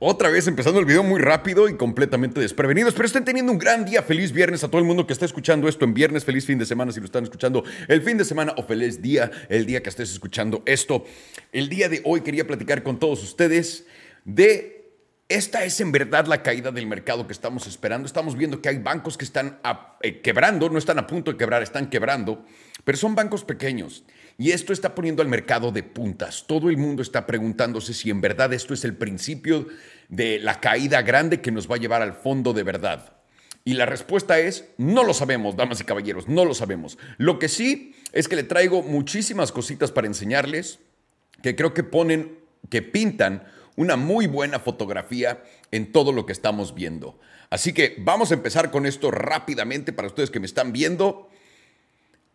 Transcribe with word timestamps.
Otra 0.00 0.30
vez 0.30 0.46
empezando 0.46 0.78
el 0.78 0.86
video 0.86 1.02
muy 1.02 1.20
rápido 1.20 1.68
y 1.68 1.76
completamente 1.76 2.38
desprevenidos, 2.38 2.94
pero 2.94 3.06
estén 3.06 3.24
teniendo 3.24 3.50
un 3.50 3.58
gran 3.58 3.84
día. 3.84 4.00
Feliz 4.00 4.30
viernes 4.30 4.62
a 4.62 4.68
todo 4.68 4.78
el 4.78 4.86
mundo 4.86 5.08
que 5.08 5.12
está 5.12 5.24
escuchando 5.24 5.68
esto 5.68 5.84
en 5.84 5.92
viernes. 5.92 6.24
Feliz 6.24 6.46
fin 6.46 6.56
de 6.56 6.66
semana 6.66 6.92
si 6.92 7.00
lo 7.00 7.06
están 7.06 7.24
escuchando 7.24 7.64
el 7.88 8.00
fin 8.02 8.16
de 8.16 8.24
semana 8.24 8.54
o 8.56 8.62
feliz 8.62 9.02
día 9.02 9.28
el 9.48 9.66
día 9.66 9.82
que 9.82 9.88
estés 9.88 10.12
escuchando 10.12 10.62
esto. 10.66 11.04
El 11.50 11.68
día 11.68 11.88
de 11.88 12.00
hoy 12.04 12.20
quería 12.20 12.46
platicar 12.46 12.84
con 12.84 13.00
todos 13.00 13.24
ustedes 13.24 13.86
de 14.24 14.78
esta 15.28 15.64
es 15.64 15.80
en 15.80 15.90
verdad 15.90 16.26
la 16.26 16.44
caída 16.44 16.70
del 16.70 16.86
mercado 16.86 17.26
que 17.26 17.32
estamos 17.32 17.66
esperando. 17.66 18.06
Estamos 18.06 18.36
viendo 18.36 18.62
que 18.62 18.68
hay 18.68 18.78
bancos 18.78 19.18
que 19.18 19.24
están 19.24 19.58
eh, 20.02 20.20
quebrando, 20.20 20.70
no 20.70 20.78
están 20.78 21.00
a 21.00 21.08
punto 21.08 21.32
de 21.32 21.36
quebrar, 21.36 21.64
están 21.64 21.90
quebrando, 21.90 22.44
pero 22.84 22.96
son 22.96 23.16
bancos 23.16 23.42
pequeños. 23.42 24.04
Y 24.40 24.52
esto 24.52 24.72
está 24.72 24.94
poniendo 24.94 25.20
al 25.20 25.26
mercado 25.26 25.72
de 25.72 25.82
puntas. 25.82 26.44
Todo 26.46 26.70
el 26.70 26.76
mundo 26.76 27.02
está 27.02 27.26
preguntándose 27.26 27.92
si 27.92 28.08
en 28.08 28.20
verdad 28.20 28.52
esto 28.52 28.72
es 28.72 28.84
el 28.84 28.94
principio 28.94 29.66
de 30.08 30.38
la 30.38 30.60
caída 30.60 31.02
grande 31.02 31.40
que 31.40 31.50
nos 31.50 31.68
va 31.68 31.74
a 31.74 31.80
llevar 31.80 32.02
al 32.02 32.12
fondo 32.14 32.52
de 32.52 32.62
verdad. 32.62 33.14
Y 33.64 33.74
la 33.74 33.84
respuesta 33.84 34.38
es, 34.38 34.66
no 34.78 35.02
lo 35.02 35.12
sabemos, 35.12 35.56
damas 35.56 35.80
y 35.80 35.84
caballeros, 35.84 36.28
no 36.28 36.44
lo 36.44 36.54
sabemos. 36.54 36.98
Lo 37.16 37.40
que 37.40 37.48
sí 37.48 37.96
es 38.12 38.28
que 38.28 38.36
le 38.36 38.44
traigo 38.44 38.82
muchísimas 38.82 39.50
cositas 39.50 39.90
para 39.90 40.06
enseñarles 40.06 40.78
que 41.42 41.56
creo 41.56 41.74
que 41.74 41.82
ponen, 41.82 42.38
que 42.70 42.80
pintan 42.80 43.42
una 43.74 43.96
muy 43.96 44.28
buena 44.28 44.60
fotografía 44.60 45.42
en 45.72 45.90
todo 45.90 46.12
lo 46.12 46.26
que 46.26 46.32
estamos 46.32 46.76
viendo. 46.76 47.18
Así 47.50 47.72
que 47.72 47.96
vamos 47.98 48.30
a 48.30 48.34
empezar 48.34 48.70
con 48.70 48.86
esto 48.86 49.10
rápidamente 49.10 49.92
para 49.92 50.06
ustedes 50.06 50.30
que 50.30 50.38
me 50.38 50.46
están 50.46 50.72
viendo. 50.72 51.28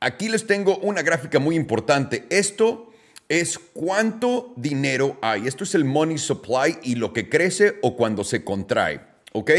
Aquí 0.03 0.27
les 0.27 0.45
tengo 0.45 0.79
una 0.79 1.01
gráfica 1.01 1.39
muy 1.39 1.55
importante. 1.55 2.25
Esto 2.29 2.91
es 3.29 3.57
cuánto 3.57 4.53
dinero 4.57 5.17
hay. 5.21 5.47
Esto 5.47 5.63
es 5.63 5.75
el 5.75 5.85
money 5.85 6.17
supply 6.17 6.77
y 6.83 6.95
lo 6.95 7.13
que 7.13 7.29
crece 7.29 7.77
o 7.81 7.95
cuando 7.95 8.25
se 8.25 8.43
contrae. 8.43 8.99
¿Ok? 9.31 9.51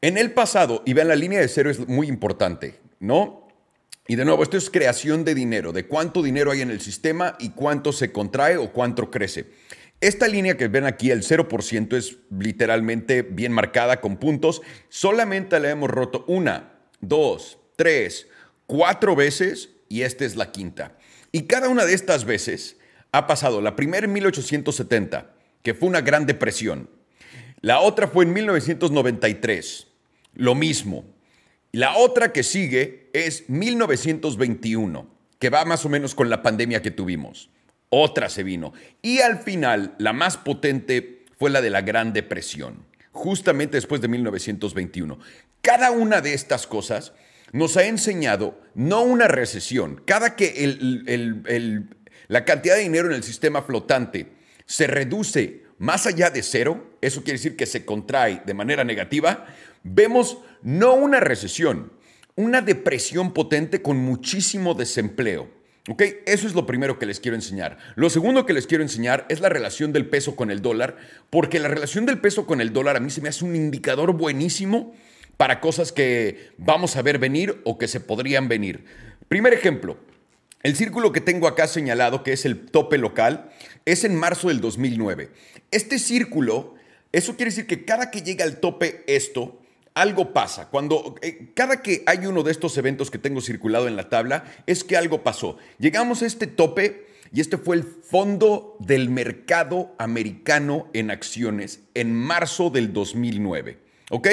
En 0.00 0.16
el 0.16 0.30
pasado, 0.30 0.84
y 0.86 0.92
vean 0.92 1.08
la 1.08 1.16
línea 1.16 1.40
de 1.40 1.48
cero 1.48 1.70
es 1.70 1.88
muy 1.88 2.06
importante, 2.06 2.78
¿no? 3.00 3.48
Y 4.06 4.14
de 4.14 4.24
nuevo, 4.24 4.44
esto 4.44 4.56
es 4.56 4.70
creación 4.70 5.24
de 5.24 5.34
dinero, 5.34 5.72
de 5.72 5.88
cuánto 5.88 6.22
dinero 6.22 6.52
hay 6.52 6.60
en 6.60 6.70
el 6.70 6.80
sistema 6.80 7.34
y 7.40 7.50
cuánto 7.50 7.90
se 7.90 8.12
contrae 8.12 8.58
o 8.58 8.72
cuánto 8.72 9.10
crece. 9.10 9.46
Esta 10.00 10.28
línea 10.28 10.56
que 10.56 10.68
ven 10.68 10.84
aquí, 10.84 11.10
el 11.10 11.24
0%, 11.24 11.96
es 11.96 12.18
literalmente 12.30 13.22
bien 13.22 13.50
marcada 13.50 14.00
con 14.00 14.18
puntos. 14.18 14.62
Solamente 14.88 15.58
la 15.58 15.70
hemos 15.70 15.90
roto 15.90 16.24
una, 16.28 16.74
dos, 17.00 17.58
tres, 17.74 18.28
cuatro 18.68 19.16
veces 19.16 19.70
y 19.88 20.02
esta 20.02 20.24
es 20.24 20.36
la 20.36 20.52
quinta. 20.52 20.96
Y 21.32 21.42
cada 21.42 21.68
una 21.68 21.84
de 21.84 21.94
estas 21.94 22.24
veces 22.24 22.76
ha 23.10 23.26
pasado. 23.26 23.60
La 23.60 23.74
primera 23.74 24.04
en 24.06 24.12
1870, 24.12 25.34
que 25.64 25.74
fue 25.74 25.88
una 25.88 26.02
gran 26.02 26.24
depresión. 26.24 26.88
La 27.60 27.80
otra 27.80 28.06
fue 28.06 28.24
en 28.24 28.32
1993, 28.32 29.88
lo 30.34 30.54
mismo. 30.54 31.04
La 31.72 31.96
otra 31.96 32.32
que 32.32 32.44
sigue 32.44 33.10
es 33.12 33.50
1921, 33.50 35.10
que 35.40 35.50
va 35.50 35.64
más 35.64 35.84
o 35.84 35.88
menos 35.88 36.14
con 36.14 36.30
la 36.30 36.42
pandemia 36.42 36.80
que 36.80 36.92
tuvimos 36.92 37.50
otra 37.90 38.28
se 38.28 38.42
vino. 38.42 38.72
Y 39.02 39.20
al 39.20 39.38
final, 39.38 39.94
la 39.98 40.12
más 40.12 40.36
potente 40.36 41.24
fue 41.38 41.50
la 41.50 41.60
de 41.60 41.70
la 41.70 41.82
Gran 41.82 42.12
Depresión, 42.12 42.84
justamente 43.12 43.76
después 43.76 44.00
de 44.00 44.08
1921. 44.08 45.18
Cada 45.60 45.90
una 45.90 46.20
de 46.20 46.34
estas 46.34 46.66
cosas 46.66 47.12
nos 47.52 47.76
ha 47.76 47.84
enseñado 47.84 48.60
no 48.74 49.02
una 49.02 49.28
recesión. 49.28 50.02
Cada 50.04 50.36
que 50.36 50.76
la 52.28 52.44
cantidad 52.44 52.76
de 52.76 52.82
dinero 52.82 53.08
en 53.08 53.14
el 53.14 53.22
sistema 53.22 53.62
flotante 53.62 54.32
se 54.66 54.86
reduce 54.86 55.62
más 55.78 56.06
allá 56.06 56.30
de 56.30 56.42
cero, 56.42 56.98
eso 57.00 57.22
quiere 57.22 57.38
decir 57.38 57.56
que 57.56 57.66
se 57.66 57.84
contrae 57.84 58.42
de 58.44 58.54
manera 58.54 58.84
negativa, 58.84 59.46
vemos 59.82 60.38
no 60.62 60.94
una 60.94 61.20
recesión, 61.20 61.92
una 62.34 62.60
depresión 62.60 63.32
potente 63.32 63.80
con 63.80 63.96
muchísimo 63.96 64.74
desempleo. 64.74 65.56
¿Ok? 65.90 66.02
Eso 66.26 66.46
es 66.46 66.54
lo 66.54 66.66
primero 66.66 66.98
que 66.98 67.06
les 67.06 67.18
quiero 67.18 67.34
enseñar. 67.34 67.78
Lo 67.94 68.10
segundo 68.10 68.44
que 68.44 68.52
les 68.52 68.66
quiero 68.66 68.84
enseñar 68.84 69.24
es 69.30 69.40
la 69.40 69.48
relación 69.48 69.90
del 69.94 70.06
peso 70.06 70.36
con 70.36 70.50
el 70.50 70.60
dólar, 70.60 70.98
porque 71.30 71.58
la 71.58 71.68
relación 71.68 72.04
del 72.04 72.18
peso 72.18 72.46
con 72.46 72.60
el 72.60 72.74
dólar 72.74 72.96
a 72.96 73.00
mí 73.00 73.08
se 73.08 73.22
me 73.22 73.30
hace 73.30 73.46
un 73.46 73.56
indicador 73.56 74.12
buenísimo 74.12 74.94
para 75.38 75.60
cosas 75.60 75.92
que 75.92 76.50
vamos 76.58 76.96
a 76.96 77.02
ver 77.02 77.18
venir 77.18 77.62
o 77.64 77.78
que 77.78 77.88
se 77.88 78.00
podrían 78.00 78.48
venir. 78.48 78.84
Primer 79.28 79.54
ejemplo, 79.54 79.96
el 80.64 80.74
círculo 80.76 81.12
que 81.12 81.20
tengo 81.20 81.46
acá 81.46 81.68
señalado, 81.68 82.24
que 82.24 82.32
es 82.32 82.44
el 82.44 82.66
tope 82.66 82.98
local, 82.98 83.50
es 83.86 84.02
en 84.02 84.16
marzo 84.16 84.48
del 84.48 84.60
2009. 84.60 85.30
Este 85.70 86.00
círculo, 86.00 86.74
eso 87.12 87.36
quiere 87.36 87.50
decir 87.50 87.68
que 87.68 87.84
cada 87.84 88.10
que 88.10 88.22
llega 88.22 88.44
al 88.44 88.58
tope 88.58 89.04
esto, 89.06 89.60
algo 89.94 90.32
pasa. 90.32 90.68
Cuando 90.70 91.14
eh, 91.22 91.52
cada 91.54 91.82
que 91.82 92.02
hay 92.06 92.26
uno 92.26 92.42
de 92.42 92.50
estos 92.50 92.76
eventos 92.76 93.10
que 93.10 93.18
tengo 93.18 93.40
circulado 93.40 93.86
en 93.86 93.94
la 93.94 94.08
tabla, 94.08 94.44
es 94.66 94.82
que 94.82 94.96
algo 94.96 95.22
pasó. 95.22 95.56
Llegamos 95.78 96.22
a 96.22 96.26
este 96.26 96.48
tope 96.48 97.06
y 97.32 97.40
este 97.40 97.58
fue 97.58 97.76
el 97.76 97.84
fondo 97.84 98.76
del 98.80 99.08
mercado 99.08 99.94
americano 99.98 100.88
en 100.94 101.12
acciones 101.12 101.80
en 101.94 102.12
marzo 102.12 102.70
del 102.70 102.92
2009. 102.92 103.87
¿Ok? 104.10 104.28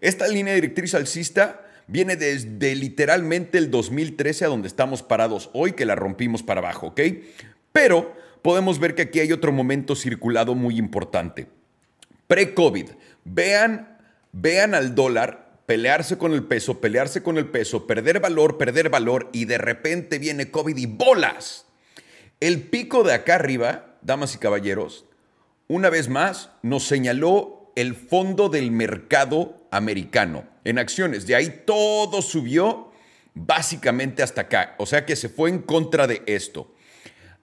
Esta 0.00 0.28
línea 0.28 0.54
directriz 0.54 0.94
alcista 0.94 1.66
viene 1.86 2.16
desde 2.16 2.74
literalmente 2.74 3.58
el 3.58 3.70
2013 3.70 4.44
a 4.44 4.48
donde 4.48 4.68
estamos 4.68 5.02
parados 5.02 5.50
hoy, 5.52 5.72
que 5.72 5.86
la 5.86 5.94
rompimos 5.94 6.42
para 6.42 6.60
abajo. 6.60 6.88
¿Ok? 6.88 7.00
Pero 7.72 8.14
podemos 8.42 8.78
ver 8.78 8.94
que 8.94 9.02
aquí 9.02 9.20
hay 9.20 9.32
otro 9.32 9.52
momento 9.52 9.94
circulado 9.94 10.54
muy 10.54 10.78
importante. 10.78 11.46
Pre-COVID. 12.26 12.86
Vean 13.24 13.90
vean 14.32 14.74
al 14.74 14.94
dólar 14.94 15.50
pelearse 15.66 16.18
con 16.18 16.32
el 16.32 16.44
peso, 16.44 16.80
pelearse 16.80 17.22
con 17.22 17.38
el 17.38 17.46
peso, 17.46 17.86
perder 17.86 18.20
valor, 18.20 18.58
perder 18.58 18.88
valor 18.88 19.28
y 19.32 19.44
de 19.44 19.58
repente 19.58 20.18
viene 20.18 20.50
COVID 20.50 20.76
y 20.76 20.86
bolas. 20.86 21.66
El 22.40 22.62
pico 22.62 23.04
de 23.04 23.14
acá 23.14 23.36
arriba, 23.36 23.96
damas 24.02 24.34
y 24.34 24.38
caballeros, 24.38 25.04
una 25.68 25.90
vez 25.90 26.08
más 26.08 26.50
nos 26.62 26.84
señaló 26.84 27.59
el 27.80 27.94
fondo 27.94 28.48
del 28.48 28.70
mercado 28.70 29.66
americano 29.70 30.44
en 30.64 30.78
acciones. 30.78 31.26
De 31.26 31.34
ahí 31.34 31.62
todo 31.66 32.20
subió 32.20 32.92
básicamente 33.34 34.22
hasta 34.22 34.42
acá. 34.42 34.74
O 34.78 34.86
sea 34.86 35.06
que 35.06 35.16
se 35.16 35.28
fue 35.28 35.50
en 35.50 35.60
contra 35.60 36.06
de 36.06 36.22
esto. 36.26 36.74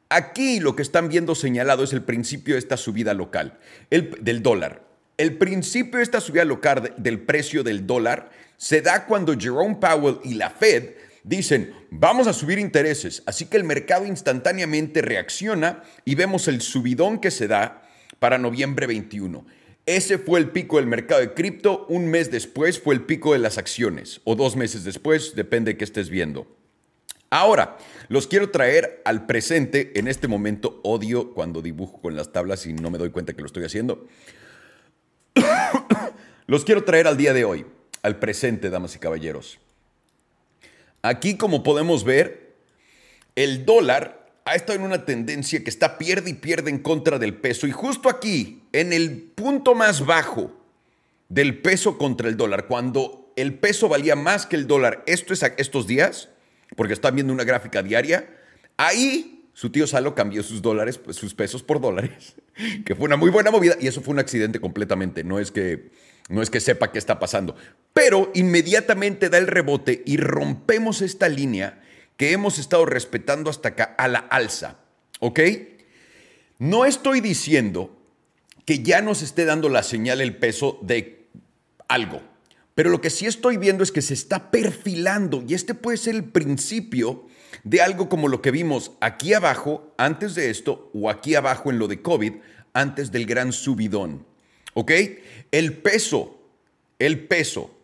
Aquí 0.09 0.59
lo 0.59 0.75
que 0.75 0.83
están 0.83 1.09
viendo 1.09 1.35
señalado 1.35 1.83
es 1.83 1.91
el 1.91 2.03
principio 2.03 2.53
de 2.55 2.59
esta 2.59 2.77
subida 2.77 3.13
local 3.13 3.59
el, 3.89 4.15
del 4.21 4.41
dólar. 4.43 4.83
El 5.17 5.37
principio 5.37 5.97
de 5.97 6.03
esta 6.03 6.21
subida 6.21 6.45
local 6.45 6.93
del 6.97 7.19
precio 7.19 7.63
del 7.63 7.87
dólar 7.87 8.29
se 8.57 8.81
da 8.81 9.05
cuando 9.05 9.37
Jerome 9.37 9.75
Powell 9.75 10.19
y 10.23 10.35
la 10.35 10.51
Fed 10.51 10.91
dicen, 11.23 11.73
vamos 11.89 12.27
a 12.27 12.33
subir 12.33 12.59
intereses. 12.59 13.23
Así 13.25 13.47
que 13.47 13.57
el 13.57 13.63
mercado 13.63 14.05
instantáneamente 14.05 15.01
reacciona 15.01 15.83
y 16.05 16.15
vemos 16.15 16.47
el 16.47 16.61
subidón 16.61 17.19
que 17.19 17.31
se 17.31 17.47
da 17.47 17.81
para 18.19 18.37
noviembre 18.37 18.87
21. 18.87 19.45
Ese 19.87 20.17
fue 20.17 20.39
el 20.39 20.49
pico 20.49 20.75
del 20.75 20.85
mercado 20.85 21.21
de 21.21 21.33
cripto. 21.33 21.85
Un 21.87 22.07
mes 22.07 22.29
después 22.29 22.77
fue 22.77 22.93
el 22.93 23.03
pico 23.03 23.31
de 23.31 23.39
las 23.39 23.57
acciones. 23.57 24.19
O 24.25 24.35
dos 24.35 24.57
meses 24.57 24.83
después, 24.83 25.33
depende 25.33 25.71
de 25.71 25.77
qué 25.77 25.85
estés 25.85 26.09
viendo. 26.09 26.45
Ahora, 27.29 27.77
los 28.09 28.27
quiero 28.27 28.51
traer 28.51 29.01
al 29.05 29.25
presente. 29.25 29.93
En 29.95 30.09
este 30.09 30.27
momento 30.27 30.81
odio 30.83 31.33
cuando 31.33 31.61
dibujo 31.61 32.01
con 32.01 32.17
las 32.17 32.33
tablas 32.33 32.65
y 32.65 32.73
no 32.73 32.91
me 32.91 32.97
doy 32.97 33.11
cuenta 33.11 33.31
que 33.31 33.41
lo 33.41 33.47
estoy 33.47 33.63
haciendo. 33.63 34.05
Los 36.47 36.63
quiero 36.63 36.85
traer 36.85 37.07
al 37.07 37.17
día 37.17 37.33
de 37.33 37.43
hoy, 37.43 37.65
al 38.03 38.19
presente, 38.19 38.69
damas 38.69 38.95
y 38.95 38.99
caballeros. 38.99 39.59
Aquí, 41.01 41.35
como 41.35 41.61
podemos 41.61 42.05
ver, 42.05 42.55
el 43.35 43.65
dólar 43.65 44.16
ha 44.47 44.55
estado 44.55 44.79
en 44.79 44.85
una 44.85 45.03
tendencia 45.03 45.61
que 45.61 45.69
está 45.69 45.97
pierde 45.97 46.29
y 46.29 46.33
pierde 46.33 46.69
en 46.69 46.79
contra 46.79 47.19
del 47.19 47.33
peso. 47.33 47.67
Y 47.67 47.71
justo 47.71 48.07
aquí, 48.07 48.63
en 48.71 48.93
el 48.93 49.21
punto 49.35 49.75
más 49.75 50.05
bajo 50.05 50.57
del 51.27 51.61
peso 51.61 51.97
contra 51.97 52.29
el 52.29 52.37
dólar, 52.37 52.65
cuando 52.67 53.33
el 53.35 53.55
peso 53.55 53.89
valía 53.89 54.15
más 54.15 54.45
que 54.45 54.55
el 54.55 54.65
dólar 54.65 55.03
esto 55.05 55.33
es 55.33 55.43
estos 55.57 55.85
días, 55.85 56.29
porque 56.77 56.93
están 56.93 57.15
viendo 57.15 57.33
una 57.33 57.43
gráfica 57.43 57.83
diaria, 57.83 58.29
ahí 58.77 59.49
su 59.51 59.69
tío 59.69 59.85
Salo 59.85 60.15
cambió 60.15 60.41
sus 60.43 60.61
dólares, 60.61 60.97
pues, 60.97 61.17
sus 61.17 61.33
pesos 61.33 61.61
por 61.61 61.81
dólares, 61.81 62.35
que 62.85 62.95
fue 62.95 63.05
una 63.05 63.17
muy 63.17 63.29
buena 63.29 63.51
movida 63.51 63.75
y 63.81 63.87
eso 63.87 64.01
fue 64.01 64.13
un 64.13 64.19
accidente 64.19 64.61
completamente, 64.61 65.25
no 65.25 65.39
es 65.39 65.51
que 65.51 65.91
no 66.29 66.41
es 66.41 66.49
que 66.49 66.59
sepa 66.59 66.91
qué 66.91 66.99
está 66.99 67.19
pasando, 67.19 67.55
pero 67.93 68.31
inmediatamente 68.33 69.29
da 69.29 69.37
el 69.39 69.47
rebote 69.47 70.03
y 70.05 70.17
rompemos 70.17 71.01
esta 71.01 71.27
línea 71.27 71.81
que 72.17 72.33
hemos 72.33 72.59
estado 72.59 72.85
respetando 72.85 73.49
hasta 73.49 73.69
acá 73.69 73.95
a 73.97 74.07
la 74.07 74.19
alza, 74.19 74.79
¿ok? 75.19 75.39
No 76.59 76.85
estoy 76.85 77.21
diciendo 77.21 77.95
que 78.65 78.79
ya 78.79 79.01
nos 79.01 79.21
esté 79.21 79.45
dando 79.45 79.69
la 79.69 79.83
señal 79.83 80.19
el 80.19 80.35
peso 80.35 80.79
de 80.81 81.27
algo, 81.87 82.21
pero 82.75 82.89
lo 82.89 82.99
que 82.99 83.11
sí 83.11 83.25
estoy 83.25 83.57
viendo 83.57 83.83
es 83.83 83.91
que 83.91 84.01
se 84.01 84.13
está 84.13 84.51
perfilando 84.51 85.43
y 85.47 85.53
este 85.53 85.73
puede 85.73 85.97
ser 85.97 86.15
el 86.15 86.25
principio 86.25 87.27
de 87.63 87.81
algo 87.81 88.09
como 88.09 88.27
lo 88.27 88.41
que 88.41 88.51
vimos 88.51 88.91
aquí 88.99 89.33
abajo 89.33 89.93
antes 89.97 90.35
de 90.35 90.49
esto 90.49 90.91
o 90.93 91.09
aquí 91.09 91.35
abajo 91.35 91.69
en 91.69 91.79
lo 91.79 91.87
de 91.87 92.01
COVID 92.01 92.33
antes 92.73 93.11
del 93.11 93.25
gran 93.25 93.51
subidón. 93.51 94.25
¿Ok? 94.73 94.91
El 95.51 95.77
peso, 95.77 96.39
el 96.99 97.27
peso, 97.27 97.76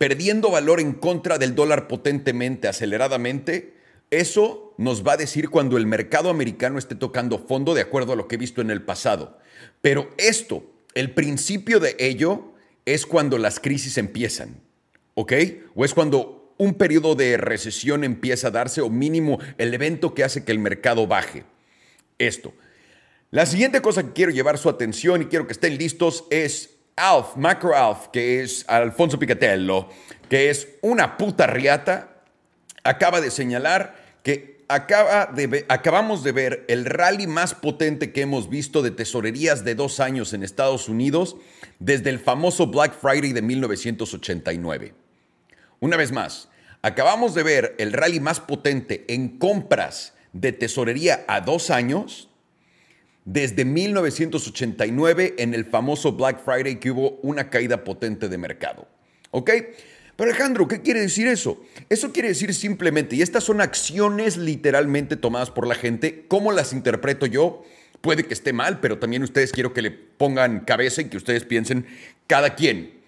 perdiendo 0.00 0.50
valor 0.50 0.80
en 0.80 0.94
contra 0.94 1.36
del 1.36 1.54
dólar 1.54 1.86
potentemente, 1.86 2.68
aceleradamente, 2.68 3.74
eso 4.10 4.72
nos 4.78 5.06
va 5.06 5.12
a 5.12 5.16
decir 5.18 5.50
cuando 5.50 5.76
el 5.76 5.86
mercado 5.86 6.30
americano 6.30 6.78
esté 6.78 6.94
tocando 6.94 7.38
fondo 7.38 7.74
de 7.74 7.82
acuerdo 7.82 8.14
a 8.14 8.16
lo 8.16 8.26
que 8.26 8.36
he 8.36 8.38
visto 8.38 8.62
en 8.62 8.70
el 8.70 8.80
pasado. 8.80 9.36
Pero 9.82 10.08
esto, 10.16 10.64
el 10.94 11.12
principio 11.12 11.80
de 11.80 11.96
ello, 11.98 12.54
es 12.86 13.04
cuando 13.04 13.36
las 13.36 13.60
crisis 13.60 13.98
empiezan, 13.98 14.62
¿ok? 15.16 15.34
O 15.74 15.84
es 15.84 15.92
cuando 15.92 16.54
un 16.56 16.72
periodo 16.72 17.14
de 17.14 17.36
recesión 17.36 18.02
empieza 18.02 18.48
a 18.48 18.52
darse, 18.52 18.80
o 18.80 18.88
mínimo 18.88 19.38
el 19.58 19.74
evento 19.74 20.14
que 20.14 20.24
hace 20.24 20.46
que 20.46 20.52
el 20.52 20.60
mercado 20.60 21.06
baje. 21.08 21.44
Esto. 22.16 22.54
La 23.30 23.44
siguiente 23.44 23.82
cosa 23.82 24.02
que 24.02 24.14
quiero 24.14 24.32
llevar 24.32 24.56
su 24.56 24.70
atención 24.70 25.20
y 25.20 25.26
quiero 25.26 25.46
que 25.46 25.52
estén 25.52 25.76
listos 25.76 26.24
es 26.30 26.79
Alf, 27.00 27.36
Macro 27.36 27.74
Alf, 27.74 28.08
que 28.12 28.42
es 28.42 28.64
Alfonso 28.68 29.18
Picatello, 29.18 29.88
que 30.28 30.50
es 30.50 30.68
una 30.82 31.16
puta 31.16 31.46
riata, 31.46 32.22
acaba 32.84 33.20
de 33.20 33.30
señalar 33.30 33.96
que 34.22 34.64
acaba 34.68 35.26
de 35.26 35.66
acabamos 35.68 36.22
de 36.22 36.32
ver 36.32 36.64
el 36.68 36.84
rally 36.84 37.26
más 37.26 37.54
potente 37.54 38.12
que 38.12 38.20
hemos 38.22 38.48
visto 38.48 38.82
de 38.82 38.90
tesorerías 38.90 39.64
de 39.64 39.74
dos 39.74 39.98
años 39.98 40.32
en 40.32 40.44
Estados 40.44 40.88
Unidos 40.88 41.36
desde 41.78 42.10
el 42.10 42.20
famoso 42.20 42.68
Black 42.68 42.92
Friday 42.92 43.32
de 43.32 43.42
1989. 43.42 44.94
Una 45.80 45.96
vez 45.96 46.12
más, 46.12 46.48
acabamos 46.82 47.34
de 47.34 47.42
ver 47.42 47.74
el 47.78 47.92
rally 47.92 48.20
más 48.20 48.40
potente 48.40 49.04
en 49.08 49.38
compras 49.38 50.14
de 50.32 50.52
tesorería 50.52 51.24
a 51.26 51.40
dos 51.40 51.70
años 51.70 52.29
desde 53.32 53.64
1989 53.64 55.36
en 55.38 55.54
el 55.54 55.64
famoso 55.64 56.12
Black 56.12 56.44
Friday 56.44 56.80
que 56.80 56.90
hubo 56.90 57.20
una 57.22 57.48
caída 57.48 57.84
potente 57.84 58.28
de 58.28 58.36
mercado. 58.38 58.88
¿Ok? 59.30 59.50
Pero 60.16 60.30
Alejandro, 60.30 60.66
¿qué 60.66 60.82
quiere 60.82 61.00
decir 61.00 61.28
eso? 61.28 61.62
Eso 61.88 62.12
quiere 62.12 62.28
decir 62.28 62.52
simplemente, 62.52 63.14
y 63.14 63.22
estas 63.22 63.44
son 63.44 63.60
acciones 63.60 64.36
literalmente 64.36 65.16
tomadas 65.16 65.50
por 65.50 65.68
la 65.68 65.76
gente, 65.76 66.24
¿cómo 66.26 66.50
las 66.50 66.72
interpreto 66.72 67.24
yo? 67.24 67.62
Puede 68.00 68.24
que 68.24 68.34
esté 68.34 68.52
mal, 68.52 68.80
pero 68.80 68.98
también 68.98 69.22
ustedes 69.22 69.52
quiero 69.52 69.72
que 69.72 69.82
le 69.82 69.92
pongan 69.92 70.60
cabeza 70.60 71.00
y 71.00 71.04
que 71.04 71.16
ustedes 71.16 71.44
piensen 71.44 71.86
cada 72.26 72.56
quien. 72.56 72.98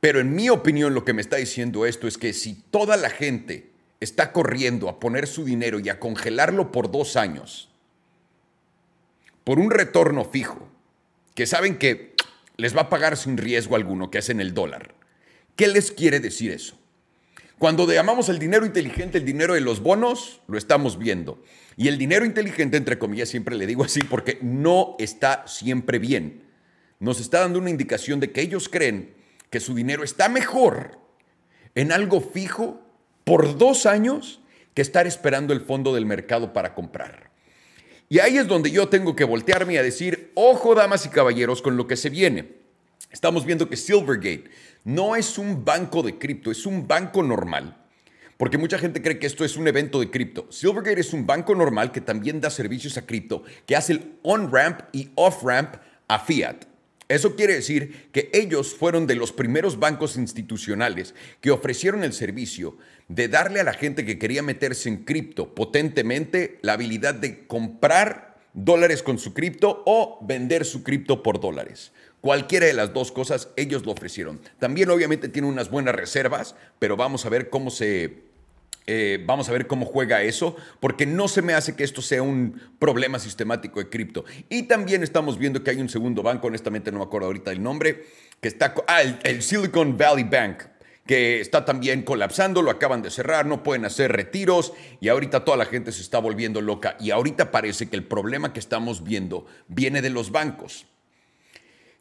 Pero 0.00 0.18
en 0.18 0.34
mi 0.34 0.50
opinión 0.50 0.94
lo 0.94 1.04
que 1.04 1.12
me 1.12 1.22
está 1.22 1.36
diciendo 1.36 1.86
esto 1.86 2.08
es 2.08 2.18
que 2.18 2.32
si 2.32 2.54
toda 2.54 2.96
la 2.96 3.10
gente 3.10 3.70
está 4.00 4.32
corriendo 4.32 4.88
a 4.88 4.98
poner 4.98 5.28
su 5.28 5.44
dinero 5.44 5.78
y 5.78 5.90
a 5.90 6.00
congelarlo 6.00 6.72
por 6.72 6.90
dos 6.90 7.16
años, 7.16 7.69
por 9.50 9.58
un 9.58 9.72
retorno 9.72 10.24
fijo, 10.24 10.68
que 11.34 11.44
saben 11.44 11.76
que 11.76 12.14
les 12.56 12.76
va 12.76 12.82
a 12.82 12.88
pagar 12.88 13.16
sin 13.16 13.36
riesgo 13.36 13.74
alguno, 13.74 14.08
que 14.08 14.18
es 14.18 14.28
en 14.28 14.40
el 14.40 14.54
dólar, 14.54 14.94
¿Qué 15.56 15.66
les 15.66 15.90
quiere 15.90 16.20
decir 16.20 16.52
eso? 16.52 16.78
Cuando 17.58 17.84
llamamos 17.92 18.28
el 18.28 18.38
dinero 18.38 18.64
inteligente 18.64 19.18
el 19.18 19.24
dinero 19.24 19.54
de 19.54 19.60
los 19.60 19.80
bonos, 19.80 20.40
lo 20.46 20.56
estamos 20.56 20.98
viendo. 20.98 21.42
Y 21.76 21.88
el 21.88 21.98
dinero 21.98 22.24
inteligente, 22.24 22.76
entre 22.76 23.00
comillas, 23.00 23.28
siempre 23.28 23.56
le 23.56 23.66
digo 23.66 23.82
así 23.82 23.98
porque 24.08 24.38
no 24.40 24.94
está 25.00 25.44
siempre 25.48 25.98
bien. 25.98 26.44
Nos 27.00 27.18
está 27.18 27.40
dando 27.40 27.58
una 27.58 27.70
indicación 27.70 28.20
de 28.20 28.30
que 28.30 28.42
ellos 28.42 28.68
creen 28.68 29.16
que 29.50 29.58
su 29.58 29.74
dinero 29.74 30.04
está 30.04 30.28
mejor 30.28 31.00
en 31.74 31.90
algo 31.90 32.20
fijo 32.20 32.80
por 33.24 33.58
dos 33.58 33.84
años 33.84 34.42
que 34.74 34.82
estar 34.82 35.08
esperando 35.08 35.52
el 35.52 35.60
fondo 35.60 35.92
del 35.92 36.06
mercado 36.06 36.52
para 36.52 36.72
comprar. 36.72 37.29
Y 38.12 38.18
ahí 38.18 38.38
es 38.38 38.48
donde 38.48 38.72
yo 38.72 38.88
tengo 38.88 39.14
que 39.14 39.22
voltearme 39.22 39.78
a 39.78 39.84
decir, 39.84 40.32
ojo 40.34 40.74
damas 40.74 41.06
y 41.06 41.10
caballeros 41.10 41.62
con 41.62 41.76
lo 41.76 41.86
que 41.86 41.96
se 41.96 42.10
viene. 42.10 42.56
Estamos 43.12 43.46
viendo 43.46 43.68
que 43.68 43.76
Silvergate 43.76 44.50
no 44.82 45.14
es 45.14 45.38
un 45.38 45.64
banco 45.64 46.02
de 46.02 46.18
cripto, 46.18 46.50
es 46.50 46.66
un 46.66 46.88
banco 46.88 47.22
normal. 47.22 47.76
Porque 48.36 48.58
mucha 48.58 48.78
gente 48.78 49.00
cree 49.00 49.20
que 49.20 49.28
esto 49.28 49.44
es 49.44 49.56
un 49.56 49.68
evento 49.68 50.00
de 50.00 50.10
cripto. 50.10 50.50
Silvergate 50.50 51.00
es 51.00 51.12
un 51.12 51.24
banco 51.24 51.54
normal 51.54 51.92
que 51.92 52.00
también 52.00 52.40
da 52.40 52.50
servicios 52.50 52.96
a 52.96 53.06
cripto, 53.06 53.44
que 53.64 53.76
hace 53.76 53.92
el 53.92 54.18
on-ramp 54.22 54.80
y 54.90 55.10
off-ramp 55.14 55.76
a 56.08 56.18
fiat. 56.18 56.64
Eso 57.10 57.34
quiere 57.34 57.54
decir 57.54 58.08
que 58.12 58.30
ellos 58.32 58.72
fueron 58.72 59.08
de 59.08 59.16
los 59.16 59.32
primeros 59.32 59.80
bancos 59.80 60.16
institucionales 60.16 61.16
que 61.40 61.50
ofrecieron 61.50 62.04
el 62.04 62.12
servicio 62.12 62.76
de 63.08 63.26
darle 63.26 63.58
a 63.58 63.64
la 63.64 63.72
gente 63.72 64.06
que 64.06 64.16
quería 64.16 64.44
meterse 64.44 64.88
en 64.88 64.98
cripto 64.98 65.52
potentemente 65.52 66.60
la 66.62 66.74
habilidad 66.74 67.16
de 67.16 67.48
comprar 67.48 68.38
dólares 68.52 69.02
con 69.02 69.18
su 69.18 69.34
cripto 69.34 69.82
o 69.86 70.24
vender 70.24 70.64
su 70.64 70.84
cripto 70.84 71.24
por 71.24 71.40
dólares. 71.40 71.90
Cualquiera 72.20 72.66
de 72.66 72.74
las 72.74 72.94
dos 72.94 73.10
cosas, 73.10 73.48
ellos 73.56 73.84
lo 73.84 73.90
ofrecieron. 73.90 74.40
También 74.60 74.88
obviamente 74.88 75.28
tiene 75.28 75.48
unas 75.48 75.68
buenas 75.68 75.96
reservas, 75.96 76.54
pero 76.78 76.96
vamos 76.96 77.26
a 77.26 77.28
ver 77.28 77.50
cómo 77.50 77.72
se... 77.72 78.29
Eh, 78.92 79.22
vamos 79.24 79.48
a 79.48 79.52
ver 79.52 79.68
cómo 79.68 79.86
juega 79.86 80.20
eso, 80.22 80.56
porque 80.80 81.06
no 81.06 81.28
se 81.28 81.42
me 81.42 81.54
hace 81.54 81.76
que 81.76 81.84
esto 81.84 82.02
sea 82.02 82.24
un 82.24 82.60
problema 82.80 83.20
sistemático 83.20 83.78
de 83.78 83.88
cripto. 83.88 84.24
Y 84.48 84.64
también 84.64 85.04
estamos 85.04 85.38
viendo 85.38 85.62
que 85.62 85.70
hay 85.70 85.80
un 85.80 85.88
segundo 85.88 86.24
banco, 86.24 86.48
honestamente 86.48 86.90
no 86.90 86.98
me 86.98 87.04
acuerdo 87.04 87.28
ahorita 87.28 87.52
el 87.52 87.62
nombre, 87.62 88.04
que 88.40 88.48
está... 88.48 88.74
Ah, 88.88 89.02
el 89.02 89.42
Silicon 89.42 89.96
Valley 89.96 90.24
Bank, 90.24 90.62
que 91.06 91.40
está 91.40 91.64
también 91.64 92.02
colapsando, 92.02 92.62
lo 92.62 92.72
acaban 92.72 93.00
de 93.00 93.12
cerrar, 93.12 93.46
no 93.46 93.62
pueden 93.62 93.84
hacer 93.84 94.10
retiros 94.10 94.72
y 95.00 95.06
ahorita 95.06 95.44
toda 95.44 95.56
la 95.56 95.66
gente 95.66 95.92
se 95.92 96.02
está 96.02 96.18
volviendo 96.18 96.60
loca. 96.60 96.96
Y 96.98 97.12
ahorita 97.12 97.52
parece 97.52 97.88
que 97.88 97.94
el 97.94 98.02
problema 98.02 98.52
que 98.52 98.58
estamos 98.58 99.04
viendo 99.04 99.46
viene 99.68 100.02
de 100.02 100.10
los 100.10 100.32
bancos. 100.32 100.86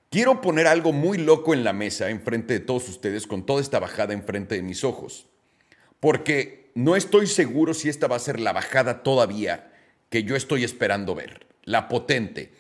Quiero 0.10 0.42
poner 0.42 0.66
algo 0.66 0.92
muy 0.92 1.20
loco 1.20 1.54
en 1.54 1.64
la 1.64 1.72
mesa 1.72 2.10
enfrente 2.10 2.56
de 2.56 2.62
todos 2.62 2.90
ustedes 2.90 3.28
con 3.28 3.46
toda 3.46 3.62
esta 3.62 3.78
bajada 3.78 4.14
enfrente 4.14 4.56
de 4.56 4.64
mis 4.64 4.84
ojos. 4.84 5.28
Porque 6.00 6.59
no 6.80 6.96
estoy 6.96 7.28
seguro 7.28 7.74
si 7.74 7.90
esta 7.90 8.08
va 8.08 8.16
a 8.16 8.20
ser 8.20 8.40
la 8.40 8.54
bajada 8.54 9.04
todavía 9.04 9.70
que 10.10 10.24
yo 10.24 10.38
estoy 10.38 10.64
esperando 10.64 11.14
ver. 11.14 11.46
La 11.66 11.90
potente. 11.90 12.54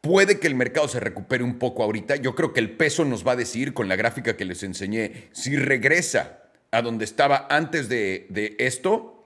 Puede 0.00 0.40
que 0.40 0.48
el 0.48 0.56
mercado 0.56 0.88
se 0.88 0.98
recupere 0.98 1.44
un 1.44 1.60
poco 1.60 1.84
ahorita. 1.84 2.16
Yo 2.16 2.34
creo 2.34 2.52
que 2.52 2.58
el 2.58 2.72
peso 2.72 3.04
nos 3.04 3.24
va 3.24 3.32
a 3.32 3.36
decir 3.36 3.72
con 3.72 3.88
la 3.88 3.94
gráfica 3.94 4.36
que 4.36 4.44
les 4.44 4.64
enseñé 4.64 5.28
si 5.30 5.56
regresa 5.56 6.42
a 6.72 6.82
donde 6.82 7.04
estaba 7.04 7.46
antes 7.48 7.88
de, 7.88 8.56
esto. 8.58 9.24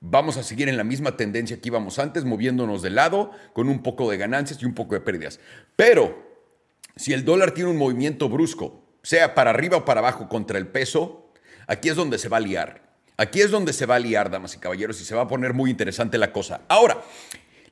Vamos 0.00 0.38
a 0.38 0.42
seguir 0.42 0.70
en 0.70 0.78
la 0.78 0.84
misma 0.84 1.18
tendencia 1.18 1.60
que 1.60 1.68
íbamos 1.68 1.98
antes, 1.98 2.24
moviéndonos 2.24 2.80
de 2.80 2.90
lado, 2.90 3.32
con 3.52 3.68
un 3.68 3.82
poco 3.82 4.10
de 4.10 4.16
ganancias 4.16 4.62
y 4.62 4.64
un 4.64 4.74
poco 4.74 4.94
de 4.94 5.02
pérdidas. 5.02 5.38
Pero 5.76 6.26
si 6.96 7.12
el 7.12 7.26
dólar 7.26 7.50
tiene 7.50 7.68
un 7.68 7.76
movimiento 7.76 8.30
brusco, 8.30 8.86
sea 9.02 9.34
para 9.34 9.50
arriba 9.50 9.76
o 9.76 9.84
para 9.84 10.00
abajo 10.00 10.30
contra 10.30 10.56
el 10.56 10.68
peso, 10.68 11.30
aquí 11.66 11.90
es 11.90 11.94
donde 11.96 12.16
se 12.16 12.30
va 12.30 12.38
a 12.38 12.40
liar. 12.40 12.87
Aquí 13.18 13.40
es 13.40 13.50
donde 13.50 13.72
se 13.72 13.84
va 13.84 13.96
a 13.96 13.98
liar, 13.98 14.30
damas 14.30 14.54
y 14.54 14.58
caballeros, 14.58 15.00
y 15.00 15.04
se 15.04 15.14
va 15.14 15.22
a 15.22 15.28
poner 15.28 15.52
muy 15.52 15.70
interesante 15.70 16.18
la 16.18 16.32
cosa. 16.32 16.62
Ahora, 16.68 17.02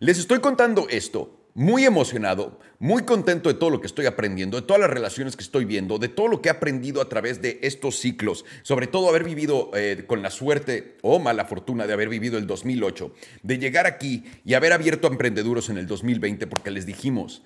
les 0.01 0.19
estoy 0.19 0.41
contando 0.41 0.89
esto 0.91 1.47
muy 1.55 1.87
emocionado, 1.87 2.59
muy 2.81 3.05
contento 3.05 3.49
de 3.49 3.55
todo 3.55 3.71
lo 3.71 3.81
que 3.81 3.87
estoy 3.87 4.07
aprendiendo, 4.07 4.61
de 4.61 4.67
todas 4.67 4.81
las 4.81 4.91
relaciones 4.91 5.37
que 5.37 5.45
estoy 5.45 5.65
viendo, 5.65 5.99
de 5.99 6.09
todo 6.09 6.27
lo 6.29 6.43
que 6.43 6.49
he 6.49 6.53
aprendido 6.53 7.01
a 7.01 7.09
través 7.09 7.41
de 7.41 7.61
estos 7.63 7.99
ciclos, 7.99 8.45
sobre 8.63 8.89
todo 8.89 9.09
haber 9.09 9.23
vivido 9.23 9.71
eh, 9.75 10.05
con 10.07 10.21
la 10.21 10.31
suerte 10.31 10.99
o 11.01 11.19
mala 11.21 11.45
fortuna 11.47 11.87
de 11.87 11.95
haber 11.95 12.09
vivido 12.11 12.37
el 12.37 12.47
2008, 12.47 13.15
de 13.43 13.59
llegar 13.59 13.87
aquí 13.87 14.25
y 14.45 14.53
haber 14.53 14.73
abierto 14.73 15.07
a 15.07 15.13
emprendeduros 15.13 15.71
en 15.71 15.79
el 15.79 15.87
2020 15.87 16.47
porque 16.49 16.73
les 16.73 16.85
dijimos, 16.85 17.43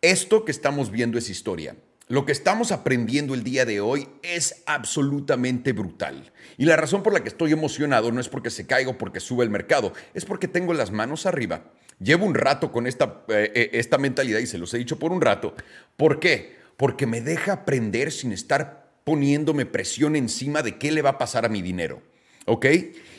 esto 0.00 0.44
que 0.44 0.52
estamos 0.52 0.92
viendo 0.92 1.18
es 1.18 1.28
historia. 1.28 1.76
Lo 2.08 2.26
que 2.26 2.32
estamos 2.32 2.72
aprendiendo 2.72 3.32
el 3.32 3.44
día 3.44 3.64
de 3.64 3.80
hoy 3.80 4.08
es 4.22 4.62
absolutamente 4.66 5.72
brutal. 5.72 6.32
Y 6.58 6.64
la 6.64 6.76
razón 6.76 7.02
por 7.02 7.12
la 7.12 7.22
que 7.22 7.28
estoy 7.28 7.52
emocionado 7.52 8.10
no 8.10 8.20
es 8.20 8.28
porque 8.28 8.50
se 8.50 8.66
caiga 8.66 8.90
o 8.90 8.98
porque 8.98 9.20
sube 9.20 9.44
el 9.44 9.50
mercado, 9.50 9.92
es 10.12 10.24
porque 10.24 10.48
tengo 10.48 10.74
las 10.74 10.90
manos 10.90 11.26
arriba. 11.26 11.70
Llevo 12.00 12.26
un 12.26 12.34
rato 12.34 12.72
con 12.72 12.86
esta, 12.86 13.24
eh, 13.28 13.52
eh, 13.54 13.70
esta 13.74 13.98
mentalidad 13.98 14.40
y 14.40 14.46
se 14.46 14.58
los 14.58 14.74
he 14.74 14.78
dicho 14.78 14.98
por 14.98 15.12
un 15.12 15.20
rato. 15.20 15.54
¿Por 15.96 16.18
qué? 16.18 16.56
Porque 16.76 17.06
me 17.06 17.20
deja 17.20 17.52
aprender 17.52 18.10
sin 18.10 18.32
estar 18.32 18.90
poniéndome 19.04 19.66
presión 19.66 20.16
encima 20.16 20.62
de 20.62 20.78
qué 20.78 20.90
le 20.90 21.02
va 21.02 21.10
a 21.10 21.18
pasar 21.18 21.44
a 21.44 21.48
mi 21.48 21.62
dinero. 21.62 22.02
¿Ok? 22.46 22.66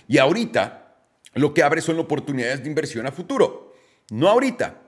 Y 0.07 0.17
ahorita 0.17 0.97
lo 1.33 1.53
que 1.53 1.63
abre 1.63 1.81
son 1.81 1.97
oportunidades 1.99 2.61
de 2.61 2.69
inversión 2.69 3.07
a 3.07 3.11
futuro. 3.11 3.73
No 4.11 4.27
ahorita, 4.27 4.81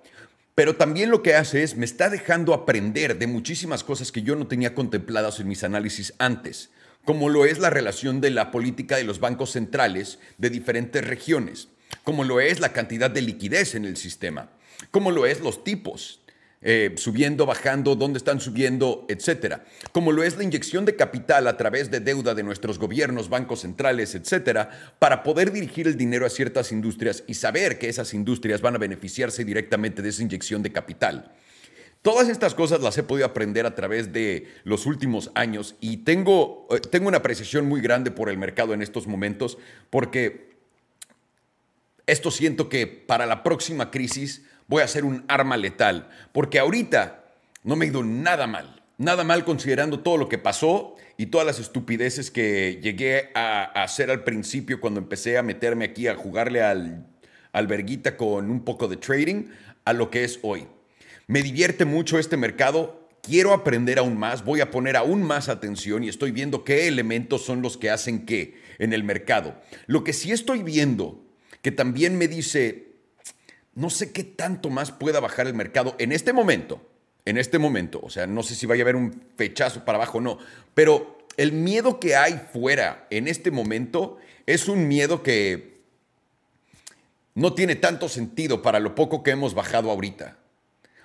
pero 0.55 0.77
también 0.77 1.11
lo 1.11 1.21
que 1.21 1.35
hace 1.35 1.63
es, 1.63 1.75
me 1.75 1.85
está 1.85 2.09
dejando 2.09 2.53
aprender 2.53 3.19
de 3.19 3.27
muchísimas 3.27 3.83
cosas 3.83 4.13
que 4.13 4.23
yo 4.23 4.37
no 4.37 4.47
tenía 4.47 4.73
contempladas 4.73 5.39
en 5.41 5.49
mis 5.49 5.65
análisis 5.65 6.13
antes, 6.17 6.69
como 7.03 7.29
lo 7.29 7.45
es 7.45 7.59
la 7.59 7.69
relación 7.69 8.21
de 8.21 8.31
la 8.31 8.51
política 8.51 8.95
de 8.95 9.03
los 9.03 9.19
bancos 9.19 9.51
centrales 9.51 10.17
de 10.37 10.49
diferentes 10.49 11.05
regiones, 11.05 11.67
como 12.03 12.23
lo 12.23 12.39
es 12.39 12.61
la 12.61 12.71
cantidad 12.71 13.11
de 13.11 13.21
liquidez 13.21 13.75
en 13.75 13.83
el 13.83 13.97
sistema, 13.97 14.49
como 14.91 15.11
lo 15.11 15.25
es 15.25 15.41
los 15.41 15.63
tipos 15.63 16.21
eh, 16.67 16.95
subiendo, 16.97 17.45
bajando, 17.45 17.95
dónde 17.95 18.17
están 18.17 18.39
subiendo, 18.41 19.05
etcétera. 19.07 19.65
Como 19.91 20.11
lo 20.11 20.23
es 20.23 20.35
la 20.35 20.43
inyección 20.43 20.83
de 20.83 20.95
capital 20.95 21.47
a 21.47 21.57
través 21.57 21.91
de 21.91 21.99
deuda 21.99 22.33
de 22.33 22.41
nuestros 22.41 22.79
gobiernos, 22.79 23.29
bancos 23.29 23.61
centrales, 23.61 24.15
etcétera, 24.15 24.95
para 24.97 25.21
poder 25.21 25.51
dirigir 25.51 25.85
el 25.85 25.95
dinero 25.95 26.25
a 26.25 26.29
ciertas 26.31 26.71
industrias 26.71 27.23
y 27.27 27.35
saber 27.35 27.77
que 27.77 27.87
esas 27.87 28.15
industrias 28.15 28.61
van 28.61 28.73
a 28.73 28.79
beneficiarse 28.79 29.45
directamente 29.45 30.01
de 30.01 30.09
esa 30.09 30.23
inyección 30.23 30.63
de 30.63 30.71
capital. 30.71 31.31
Todas 32.01 32.29
estas 32.29 32.55
cosas 32.55 32.81
las 32.81 32.97
he 32.97 33.03
podido 33.03 33.27
aprender 33.27 33.67
a 33.67 33.75
través 33.75 34.11
de 34.11 34.47
los 34.63 34.87
últimos 34.87 35.29
años 35.35 35.75
y 35.81 35.97
tengo, 35.97 36.65
eh, 36.71 36.79
tengo 36.79 37.07
una 37.07 37.17
apreciación 37.17 37.67
muy 37.67 37.79
grande 37.79 38.09
por 38.09 38.27
el 38.27 38.39
mercado 38.39 38.73
en 38.73 38.81
estos 38.81 39.05
momentos 39.05 39.59
porque 39.91 40.57
esto 42.07 42.31
siento 42.31 42.69
que 42.69 42.87
para 42.87 43.27
la 43.27 43.43
próxima 43.43 43.91
crisis 43.91 44.43
voy 44.67 44.81
a 44.81 44.87
ser 44.87 45.05
un 45.05 45.23
arma 45.27 45.57
letal, 45.57 46.09
porque 46.31 46.59
ahorita 46.59 47.23
no 47.63 47.75
me 47.75 47.85
he 47.85 47.89
ido 47.89 48.03
nada 48.03 48.47
mal, 48.47 48.83
nada 48.97 49.23
mal 49.23 49.43
considerando 49.45 49.99
todo 49.99 50.17
lo 50.17 50.29
que 50.29 50.37
pasó 50.37 50.95
y 51.17 51.27
todas 51.27 51.47
las 51.47 51.59
estupideces 51.59 52.31
que 52.31 52.79
llegué 52.81 53.31
a, 53.33 53.63
hacer 53.83 54.11
al 54.11 54.23
principio 54.23 54.79
cuando 54.79 54.99
empecé 54.99 55.37
a 55.37 55.43
meterme 55.43 55.85
aquí 55.85 56.07
a 56.07 56.15
jugarle 56.15 56.61
al 56.61 57.05
alberguita 57.53 58.17
con 58.17 58.51
un 58.51 58.65
poco 58.65 58.87
de 58.87 58.97
trading 58.97 59.45
a 59.85 59.93
lo 59.93 60.11
que 60.11 60.25
es 60.25 60.39
hoy. 60.41 60.67
Me 61.27 61.41
divierte 61.41 61.85
mucho 61.85 62.19
este 62.19 62.35
mercado, 62.35 63.07
quiero 63.23 63.53
aprender 63.53 63.97
aún 63.97 64.17
más, 64.17 64.43
voy 64.43 64.59
a 64.59 64.71
poner 64.71 64.97
aún 64.97 65.23
más 65.23 65.47
atención 65.47 66.03
y 66.03 66.09
estoy 66.09 66.31
viendo 66.31 66.63
qué 66.63 66.87
elementos 66.87 67.45
son 67.45 67.61
los 67.61 67.77
que 67.77 67.89
hacen 67.89 68.25
qué 68.25 68.61
en 68.77 68.93
el 68.93 69.03
mercado. 69.03 69.55
Lo 69.87 70.03
que 70.03 70.13
sí 70.13 70.31
estoy 70.31 70.63
viendo, 70.63 71.23
que 71.61 71.71
también 71.71 72.17
me 72.17 72.27
dice, 72.27 72.84
no 73.75 73.89
sé 73.89 74.11
qué 74.11 74.23
tanto 74.23 74.69
más 74.69 74.91
pueda 74.91 75.19
bajar 75.19 75.47
el 75.47 75.53
mercado 75.53 75.95
en 75.99 76.11
este 76.11 76.33
momento. 76.33 76.81
En 77.25 77.37
este 77.37 77.57
momento, 77.57 77.99
o 78.03 78.09
sea, 78.09 78.27
no 78.27 78.43
sé 78.43 78.53
si 78.53 78.67
vaya 78.67 78.83
a 78.83 78.85
haber 78.85 78.95
un 78.95 79.23
fechazo 79.35 79.83
para 79.83 79.97
abajo 79.97 80.19
o 80.19 80.21
no, 80.21 80.37
pero 80.75 81.17
el 81.37 81.51
miedo 81.53 81.99
que 81.99 82.15
hay 82.15 82.39
fuera 82.53 83.07
en 83.09 83.27
este 83.27 83.49
momento 83.49 84.17
es 84.45 84.67
un 84.67 84.87
miedo 84.87 85.23
que 85.23 85.81
no 87.33 87.53
tiene 87.53 87.75
tanto 87.75 88.09
sentido 88.09 88.61
para 88.61 88.79
lo 88.79 88.95
poco 88.95 89.23
que 89.23 89.31
hemos 89.31 89.55
bajado 89.55 89.89
ahorita. 89.89 90.37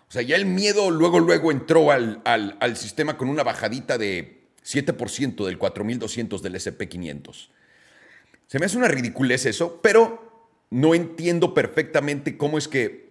O 0.09 0.13
sea, 0.13 0.23
ya 0.23 0.37
el 0.37 0.45
miedo 0.45 0.91
luego, 0.91 1.21
luego 1.21 1.51
entró 1.53 1.91
al, 1.91 2.21
al, 2.25 2.77
sistema 2.77 3.17
con 3.17 3.29
una 3.29 3.43
bajadita 3.43 3.97
de 3.97 4.43
7% 4.65 5.47
del 5.47 5.57
4200 5.57 6.43
del 6.43 6.55
SP500. 6.55 7.49
Se 8.47 8.59
me 8.59 8.67
hace 8.67 8.77
una 8.77 8.89
ridiculez 8.89 9.47
eso, 9.47 9.81
pero 9.83 10.30
no 10.71 10.95
entiendo 10.95 11.53
perfectamente 11.53 12.37
cómo 12.37 12.57
es 12.57 12.69
que 12.69 13.11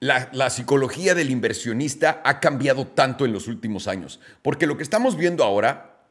la, 0.00 0.50
psicología 0.50 1.14
del 1.14 1.30
inversionista 1.30 2.22
ha 2.24 2.38
cambiado 2.38 2.86
tanto 2.86 3.24
en 3.24 3.32
los 3.32 3.48
últimos 3.48 3.88
años. 3.88 4.20
Porque 4.42 4.66
lo 4.66 4.76
que 4.76 4.84
estamos 4.84 5.16
viendo 5.16 5.42
ahora 5.42 6.04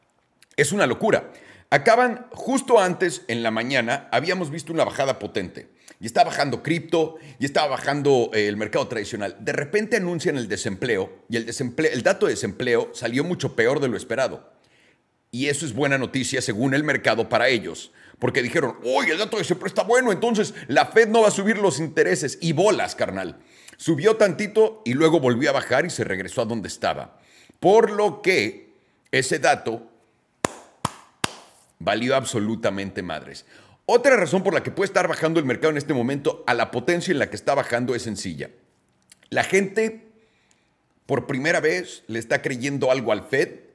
es 0.56 0.72
una 0.72 0.86
locura. 0.86 1.32
Acaban 1.70 2.26
justo 2.32 2.80
antes, 2.80 3.22
en 3.28 3.42
la 3.42 3.50
mañana, 3.50 4.08
habíamos 4.12 4.50
visto 4.50 4.72
una 4.72 4.84
bajada 4.84 5.18
potente. 5.18 5.70
Y 6.00 6.06
está 6.06 6.22
bajando 6.22 6.62
cripto, 6.62 7.16
y 7.38 7.44
estaba 7.44 7.68
bajando 7.68 8.30
eh, 8.32 8.46
el 8.46 8.56
mercado 8.56 8.86
tradicional. 8.88 9.36
De 9.40 9.52
repente 9.52 9.96
anuncian 9.96 10.36
el 10.36 10.48
desempleo, 10.48 11.24
y 11.28 11.36
el, 11.36 11.46
desempleo, 11.46 11.90
el 11.92 12.02
dato 12.02 12.26
de 12.26 12.32
desempleo 12.32 12.90
salió 12.94 13.24
mucho 13.24 13.56
peor 13.56 13.80
de 13.80 13.88
lo 13.88 13.96
esperado. 13.96 14.52
Y 15.30 15.46
eso 15.46 15.66
es 15.66 15.74
buena 15.74 15.98
noticia 15.98 16.40
según 16.40 16.72
el 16.72 16.84
mercado 16.84 17.28
para 17.28 17.48
ellos 17.48 17.90
porque 18.18 18.42
dijeron, 18.42 18.76
oye, 18.84 19.12
el 19.12 19.18
dato 19.18 19.36
de 19.36 19.44
siempre 19.44 19.68
está 19.68 19.82
bueno, 19.82 20.10
entonces 20.10 20.54
la 20.66 20.86
Fed 20.86 21.08
no 21.08 21.22
va 21.22 21.28
a 21.28 21.32
subir 21.32 21.58
los 21.58 21.78
intereses. 21.78 22.38
Y 22.40 22.52
bolas, 22.52 22.94
carnal. 22.94 23.38
Subió 23.76 24.16
tantito 24.16 24.82
y 24.84 24.94
luego 24.94 25.20
volvió 25.20 25.50
a 25.50 25.52
bajar 25.52 25.86
y 25.86 25.90
se 25.90 26.04
regresó 26.04 26.42
a 26.42 26.46
donde 26.46 26.68
estaba. 26.68 27.20
Por 27.60 27.90
lo 27.90 28.22
que 28.22 28.74
ese 29.12 29.38
dato 29.38 29.88
valió 31.78 32.16
absolutamente 32.16 33.02
madres. 33.02 33.46
Otra 33.86 34.16
razón 34.16 34.42
por 34.42 34.52
la 34.52 34.62
que 34.62 34.70
puede 34.70 34.88
estar 34.88 35.08
bajando 35.08 35.38
el 35.40 35.46
mercado 35.46 35.70
en 35.70 35.78
este 35.78 35.94
momento 35.94 36.44
a 36.46 36.54
la 36.54 36.70
potencia 36.70 37.12
en 37.12 37.18
la 37.18 37.30
que 37.30 37.36
está 37.36 37.54
bajando 37.54 37.94
es 37.94 38.02
sencilla. 38.02 38.50
La 39.30 39.44
gente 39.44 40.08
por 41.06 41.26
primera 41.26 41.60
vez 41.60 42.02
le 42.06 42.18
está 42.18 42.42
creyendo 42.42 42.90
algo 42.90 43.12
al 43.12 43.26
Fed 43.28 43.67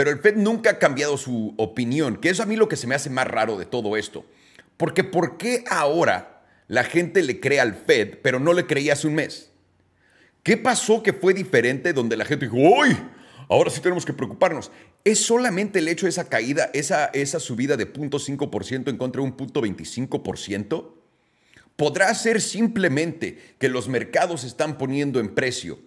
pero 0.00 0.12
el 0.12 0.20
Fed 0.20 0.36
nunca 0.36 0.70
ha 0.70 0.78
cambiado 0.78 1.18
su 1.18 1.52
opinión, 1.58 2.16
que 2.16 2.30
es 2.30 2.40
a 2.40 2.46
mí 2.46 2.56
lo 2.56 2.70
que 2.70 2.76
se 2.76 2.86
me 2.86 2.94
hace 2.94 3.10
más 3.10 3.26
raro 3.26 3.58
de 3.58 3.66
todo 3.66 3.98
esto. 3.98 4.24
Porque 4.78 5.04
¿por 5.04 5.36
qué 5.36 5.62
ahora 5.68 6.42
la 6.68 6.84
gente 6.84 7.22
le 7.22 7.38
cree 7.38 7.60
al 7.60 7.74
Fed, 7.74 8.16
pero 8.22 8.40
no 8.40 8.54
le 8.54 8.64
creía 8.64 8.94
hace 8.94 9.08
un 9.08 9.16
mes? 9.16 9.50
¿Qué 10.42 10.56
pasó 10.56 11.02
que 11.02 11.12
fue 11.12 11.34
diferente 11.34 11.92
donde 11.92 12.16
la 12.16 12.24
gente 12.24 12.46
dijo, 12.46 12.56
¡Uy! 12.56 12.96
Ahora 13.50 13.68
sí 13.68 13.82
tenemos 13.82 14.06
que 14.06 14.14
preocuparnos. 14.14 14.72
¿Es 15.04 15.18
solamente 15.18 15.80
el 15.80 15.88
hecho 15.88 16.06
de 16.06 16.10
esa 16.10 16.30
caída, 16.30 16.70
esa, 16.72 17.10
esa 17.12 17.38
subida 17.38 17.76
de 17.76 17.92
0.5% 17.92 18.88
en 18.88 18.96
contra 18.96 19.20
de 19.20 19.28
un 19.28 19.36
0.25%? 19.36 20.94
¿Podrá 21.76 22.14
ser 22.14 22.40
simplemente 22.40 23.54
que 23.58 23.68
los 23.68 23.86
mercados 23.86 24.44
están 24.44 24.78
poniendo 24.78 25.20
en 25.20 25.34
precio 25.34 25.78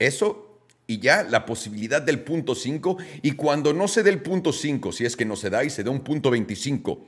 eso 0.00 0.51
y 0.86 0.98
ya 0.98 1.22
la 1.22 1.46
posibilidad 1.46 2.02
del 2.02 2.20
punto 2.20 2.54
5 2.54 2.96
y 3.22 3.32
cuando 3.32 3.72
no 3.72 3.88
se 3.88 4.02
dé 4.02 4.10
el 4.10 4.22
punto 4.22 4.52
5, 4.52 4.92
si 4.92 5.04
es 5.04 5.16
que 5.16 5.24
no 5.24 5.36
se 5.36 5.50
da 5.50 5.64
y 5.64 5.70
se 5.70 5.84
da 5.84 5.90
un 5.90 6.00
punto 6.00 6.30
25, 6.30 7.06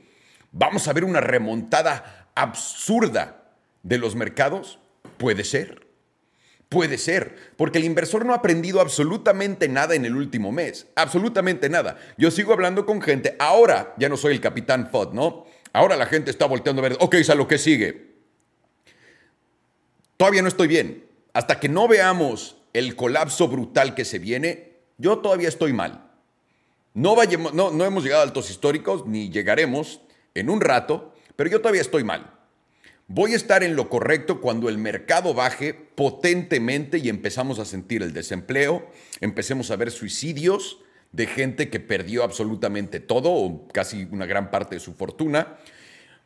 vamos 0.51 0.87
a 0.87 0.93
ver 0.93 1.03
una 1.03 1.21
remontada 1.21 2.29
absurda 2.35 3.51
de 3.83 3.97
los 3.97 4.15
mercados, 4.15 4.79
puede 5.17 5.43
ser. 5.43 5.85
Puede 6.67 6.97
ser, 6.97 7.35
porque 7.57 7.77
el 7.77 7.83
inversor 7.83 8.25
no 8.25 8.33
ha 8.33 8.37
aprendido 8.37 8.81
absolutamente 8.81 9.69
nada 9.69 9.93
en 9.93 10.03
el 10.03 10.15
último 10.15 10.51
mes, 10.51 10.87
absolutamente 10.95 11.69
nada. 11.69 11.97
Yo 12.17 12.31
sigo 12.31 12.53
hablando 12.53 12.87
con 12.87 13.03
gente, 13.03 13.35
ahora 13.37 13.93
ya 13.97 14.09
no 14.09 14.17
soy 14.17 14.33
el 14.33 14.41
capitán 14.41 14.89
FOD, 14.89 15.13
¿no? 15.13 15.45
Ahora 15.73 15.95
la 15.95 16.07
gente 16.07 16.31
está 16.31 16.47
volteando 16.47 16.81
a 16.81 16.89
ver, 16.89 16.97
ok, 16.99 17.17
a 17.29 17.35
lo 17.35 17.47
que 17.47 17.59
sigue. 17.59 18.15
Todavía 20.17 20.41
no 20.41 20.47
estoy 20.47 20.67
bien. 20.67 21.05
Hasta 21.33 21.59
que 21.59 21.69
no 21.69 21.87
veamos 21.87 22.57
el 22.75 22.97
colapso 22.97 23.47
brutal 23.47 23.95
que 23.95 24.03
se 24.03 24.19
viene, 24.19 24.73
yo 24.97 25.19
todavía 25.19 25.47
estoy 25.47 25.71
mal. 25.71 26.11
No, 26.93 27.15
vayamos, 27.15 27.53
no, 27.53 27.71
no 27.71 27.85
hemos 27.85 28.03
llegado 28.03 28.21
a 28.21 28.25
altos 28.25 28.49
históricos, 28.49 29.05
ni 29.07 29.29
llegaremos 29.29 30.01
en 30.33 30.49
un 30.49 30.59
rato, 30.59 31.13
pero 31.37 31.49
yo 31.49 31.61
todavía 31.61 31.81
estoy 31.81 32.03
mal. 32.03 32.33
Voy 33.07 33.33
a 33.33 33.37
estar 33.37 33.63
en 33.63 33.77
lo 33.77 33.87
correcto 33.87 34.41
cuando 34.41 34.67
el 34.67 34.77
mercado 34.77 35.33
baje 35.33 35.73
potentemente 35.73 36.97
y 36.97 37.07
empezamos 37.07 37.59
a 37.59 37.65
sentir 37.65 38.03
el 38.03 38.13
desempleo, 38.13 38.89
empecemos 39.21 39.71
a 39.71 39.77
ver 39.77 39.91
suicidios 39.91 40.79
de 41.13 41.27
gente 41.27 41.69
que 41.69 41.79
perdió 41.79 42.23
absolutamente 42.23 42.99
todo 42.99 43.31
o 43.31 43.67
casi 43.69 44.05
una 44.11 44.25
gran 44.25 44.51
parte 44.51 44.75
de 44.75 44.81
su 44.81 44.93
fortuna. 44.93 45.55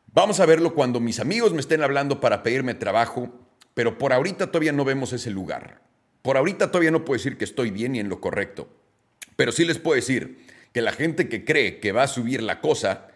Vamos 0.07 0.39
a 0.39 0.47
verlo 0.47 0.73
cuando 0.73 0.99
mis 0.99 1.19
amigos 1.19 1.53
me 1.53 1.59
estén 1.59 1.83
hablando 1.83 2.19
para 2.19 2.41
pedirme 2.41 2.73
trabajo, 2.73 3.29
pero 3.75 3.99
por 3.99 4.13
ahorita 4.13 4.47
todavía 4.47 4.71
no 4.71 4.83
vemos 4.83 5.13
ese 5.13 5.29
lugar. 5.29 5.88
Por 6.21 6.37
ahorita 6.37 6.71
todavía 6.71 6.91
no 6.91 7.05
puedo 7.05 7.17
decir 7.17 7.37
que 7.37 7.45
estoy 7.45 7.71
bien 7.71 7.95
y 7.95 7.99
en 7.99 8.09
lo 8.09 8.19
correcto, 8.19 8.69
pero 9.35 9.51
sí 9.51 9.65
les 9.65 9.79
puedo 9.79 9.95
decir 9.95 10.45
que 10.73 10.81
la 10.81 10.91
gente 10.91 11.29
que 11.29 11.45
cree 11.45 11.79
que 11.79 11.91
va 11.91 12.03
a 12.03 12.07
subir 12.07 12.43
la 12.43 12.61
cosa 12.61 13.07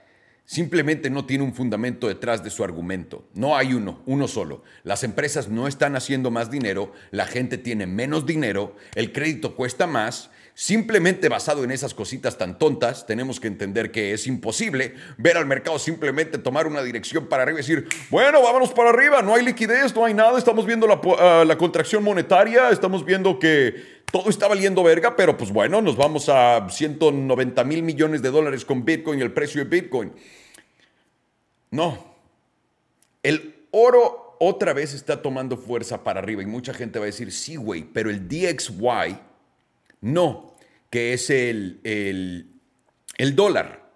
simplemente 0.46 1.10
no 1.10 1.26
tiene 1.26 1.44
un 1.44 1.54
fundamento 1.54 2.08
detrás 2.08 2.44
de 2.44 2.50
su 2.50 2.64
argumento. 2.64 3.28
No 3.34 3.56
hay 3.56 3.74
uno, 3.74 4.02
uno 4.06 4.28
solo. 4.28 4.64
Las 4.84 5.04
empresas 5.04 5.50
no 5.50 5.68
están 5.68 5.96
haciendo 5.96 6.32
más 6.32 6.52
dinero, 6.52 6.92
la 7.12 7.26
gente 7.26 7.58
tiene 7.58 7.88
menos 7.88 8.26
dinero, 8.26 8.76
el 8.96 9.12
crédito 9.12 9.56
cuesta 9.56 9.88
más 9.88 10.30
Simplemente 10.56 11.30
basado 11.30 11.64
en 11.64 11.72
esas 11.72 11.96
cositas 11.96 12.38
tan 12.38 12.60
tontas, 12.60 13.08
tenemos 13.08 13.40
que 13.40 13.48
entender 13.48 13.90
que 13.90 14.14
es 14.14 14.28
imposible 14.28 14.94
ver 15.18 15.36
al 15.36 15.48
mercado 15.48 15.80
simplemente 15.80 16.38
tomar 16.38 16.68
una 16.68 16.84
dirección 16.84 17.26
para 17.26 17.42
arriba 17.42 17.58
y 17.58 17.64
decir, 17.64 17.88
bueno, 18.12 18.40
vámonos 18.44 18.72
para 18.72 18.92
arriba, 18.92 19.24
no 19.24 19.34
hay 19.34 19.44
liquidez, 19.44 19.96
no 19.96 20.06
hay 20.06 20.14
nada, 20.14 20.38
estamos 20.38 20.68
viendo 20.68 20.86
la, 20.86 21.02
ah, 21.18 21.44
la 21.44 21.58
contracción 21.58 22.04
monetaria, 22.04 22.70
estamos 22.70 23.04
viendo 23.04 23.40
que 23.40 23.93
todo 24.14 24.30
está 24.30 24.48
valiendo 24.48 24.84
verga, 24.84 25.16
pero 25.16 25.36
pues 25.36 25.52
bueno, 25.52 25.82
nos 25.82 25.98
vamos 25.98 26.30
a 26.30 26.70
190 26.70 27.64
mil 27.64 27.82
millones 27.82 28.22
de 28.22 28.30
dólares 28.30 28.64
con 28.64 28.86
Bitcoin 28.86 29.20
el 29.20 29.34
precio 29.34 29.66
de 29.66 29.68
Bitcoin. 29.68 30.14
No, 31.72 32.14
el 33.24 33.66
oro 33.72 34.38
otra 34.40 34.74
vez 34.74 34.94
está 34.94 35.24
tomando 35.24 35.58
fuerza 35.58 36.04
para 36.04 36.20
arriba 36.20 36.44
y 36.44 36.46
mucha 36.46 36.76
gente 36.76 37.00
va 37.00 37.06
a 37.06 37.08
decir, 37.08 37.32
sí, 37.32 37.56
güey, 37.56 37.86
pero 37.92 38.12
el 38.12 38.28
DXY 38.28 39.18
no, 40.02 40.54
que 40.92 41.14
es 41.14 41.32
el, 41.32 41.80
el, 41.84 43.36
dólar. 43.36 43.90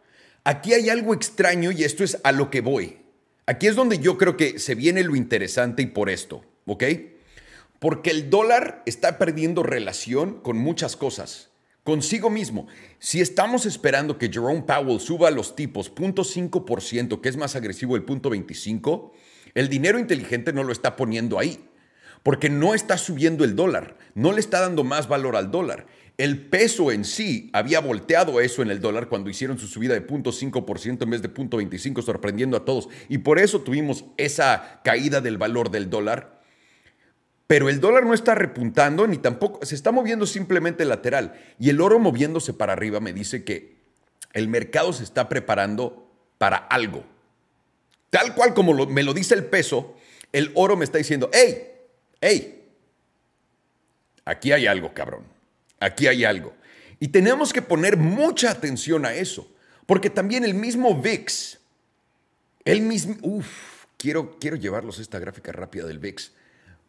Aquí 0.43 0.73
hay 0.73 0.89
algo 0.89 1.13
extraño 1.13 1.69
y 1.69 1.83
esto 1.83 2.03
es 2.03 2.19
a 2.23 2.31
lo 2.31 2.49
que 2.49 2.61
voy. 2.61 2.97
Aquí 3.45 3.67
es 3.67 3.75
donde 3.75 3.99
yo 3.99 4.17
creo 4.17 4.35
que 4.35 4.57
se 4.57 4.73
viene 4.73 5.03
lo 5.03 5.15
interesante 5.15 5.83
y 5.83 5.85
por 5.85 6.09
esto, 6.09 6.43
¿ok? 6.65 6.85
Porque 7.79 8.11
el 8.11 8.29
dólar 8.29 8.83
está 8.85 9.17
perdiendo 9.17 9.63
relación 9.63 10.39
con 10.41 10.57
muchas 10.57 10.95
cosas. 10.95 11.49
Consigo 11.83 12.29
mismo, 12.29 12.67
si 12.99 13.21
estamos 13.21 13.65
esperando 13.65 14.17
que 14.17 14.29
Jerome 14.29 14.63
Powell 14.63 14.99
suba 14.99 15.31
los 15.31 15.55
tipos 15.55 15.93
0.5%, 15.93 17.21
que 17.21 17.29
es 17.29 17.37
más 17.37 17.55
agresivo 17.55 17.95
el 17.95 18.05
0.25%, 18.05 19.11
el 19.53 19.69
dinero 19.69 19.97
inteligente 19.97 20.51
no 20.51 20.63
lo 20.63 20.73
está 20.73 20.95
poniendo 20.95 21.39
ahí 21.39 21.63
porque 22.27 22.49
no 22.49 22.73
está 22.73 22.97
subiendo 22.97 23.45
el 23.45 23.55
dólar, 23.55 23.97
no 24.13 24.33
le 24.33 24.41
está 24.41 24.59
dando 24.59 24.83
más 24.83 25.07
valor 25.07 25.37
al 25.37 25.49
dólar. 25.49 25.87
El 26.17 26.47
peso 26.47 26.91
en 26.91 27.05
sí 27.05 27.49
había 27.53 27.79
volteado 27.79 28.41
eso 28.41 28.61
en 28.61 28.69
el 28.69 28.81
dólar 28.81 29.07
cuando 29.07 29.29
hicieron 29.29 29.57
su 29.57 29.67
subida 29.67 29.93
de 29.93 30.05
0.5% 30.05 31.03
en 31.03 31.09
vez 31.09 31.21
de 31.21 31.33
0.25, 31.33 32.03
sorprendiendo 32.03 32.57
a 32.57 32.65
todos. 32.65 32.89
Y 33.07 33.19
por 33.19 33.39
eso 33.39 33.61
tuvimos 33.61 34.03
esa 34.17 34.81
caída 34.83 35.21
del 35.21 35.37
valor 35.37 35.71
del 35.71 35.89
dólar. 35.89 36.36
Pero 37.47 37.69
el 37.69 37.79
dólar 37.79 38.05
no 38.05 38.13
está 38.13 38.35
repuntando 38.35 39.07
ni 39.07 39.17
tampoco 39.17 39.65
se 39.65 39.73
está 39.73 39.91
moviendo 39.91 40.25
simplemente 40.25 40.83
lateral. 40.83 41.33
Y 41.57 41.69
el 41.69 41.79
oro 41.79 41.97
moviéndose 41.97 42.53
para 42.53 42.73
arriba 42.73 42.99
me 42.99 43.13
dice 43.13 43.45
que 43.45 43.77
el 44.33 44.49
mercado 44.49 44.91
se 44.91 45.03
está 45.03 45.29
preparando 45.29 46.11
para 46.37 46.57
algo. 46.57 47.05
Tal 48.09 48.35
cual 48.35 48.53
como 48.53 48.85
me 48.87 49.03
lo 49.03 49.13
dice 49.13 49.33
el 49.33 49.45
peso, 49.45 49.95
el 50.33 50.51
oro 50.55 50.75
me 50.75 50.83
está 50.83 50.97
diciendo, 50.97 51.29
hey, 51.33 51.71
hey, 52.19 52.65
aquí 54.25 54.51
hay 54.51 54.67
algo, 54.67 54.93
cabrón. 54.93 55.23
Aquí 55.79 56.07
hay 56.07 56.25
algo. 56.25 56.53
Y 56.99 57.09
tenemos 57.09 57.53
que 57.53 57.61
poner 57.61 57.95
mucha 57.95 58.51
atención 58.51 59.05
a 59.05 59.13
eso. 59.13 59.49
Porque 59.85 60.09
también 60.09 60.43
el 60.43 60.53
mismo 60.53 61.01
VIX, 61.01 61.59
el 62.65 62.81
mismo, 62.81 63.15
uff, 63.21 63.85
quiero, 63.97 64.37
quiero 64.37 64.57
llevarlos 64.57 64.99
esta 64.99 65.17
gráfica 65.17 65.53
rápida 65.53 65.85
del 65.85 65.99
VIX. 65.99 66.31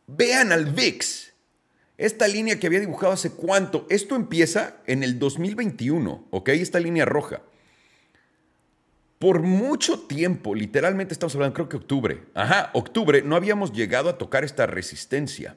Vean 0.09 0.53
al 0.53 0.73
VIX. 0.73 1.33
Esta 1.99 2.27
línea 2.27 2.59
que 2.59 2.67
había 2.67 2.81
dibujado 2.81 3.13
hace 3.13 3.31
cuánto. 3.31 3.87
Esto 3.91 4.17
empieza 4.17 4.77
en 4.87 5.03
el 5.03 5.19
2021, 5.19 6.27
¿ok? 6.31 6.49
Esta 6.51 6.81
línea 6.81 7.05
roja. 7.05 7.43
Por 9.19 9.43
mucho 9.43 10.01
tiempo, 10.01 10.55
literalmente 10.55 11.13
estamos 11.13 11.35
hablando, 11.35 11.55
creo 11.55 11.69
que 11.69 11.77
octubre. 11.77 12.23
Ajá, 12.35 12.71
octubre, 12.73 13.23
no 13.23 13.37
habíamos 13.37 13.73
llegado 13.73 14.09
a 14.09 14.17
tocar 14.17 14.45
esta 14.45 14.67
resistencia. 14.67 15.57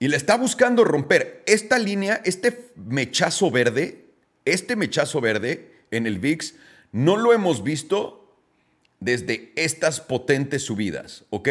Y 0.00 0.08
le 0.08 0.16
está 0.16 0.36
buscando 0.36 0.84
romper 0.84 1.42
esta 1.46 1.78
línea, 1.78 2.20
este 2.24 2.72
mechazo 2.74 3.50
verde, 3.50 4.04
este 4.44 4.76
mechazo 4.76 5.20
verde 5.20 5.72
en 5.92 6.06
el 6.06 6.18
VIX, 6.18 6.54
no 6.90 7.16
lo 7.16 7.32
hemos 7.32 7.62
visto 7.62 8.36
desde 8.98 9.52
estas 9.54 10.00
potentes 10.00 10.62
subidas, 10.62 11.24
¿ok? 11.30 11.48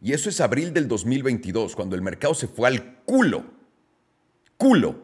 Y 0.00 0.12
eso 0.12 0.28
es 0.28 0.40
abril 0.40 0.72
del 0.72 0.88
2022, 0.88 1.74
cuando 1.74 1.96
el 1.96 2.02
mercado 2.02 2.34
se 2.34 2.48
fue 2.48 2.68
al 2.68 3.02
culo. 3.04 3.44
Culo. 4.56 5.02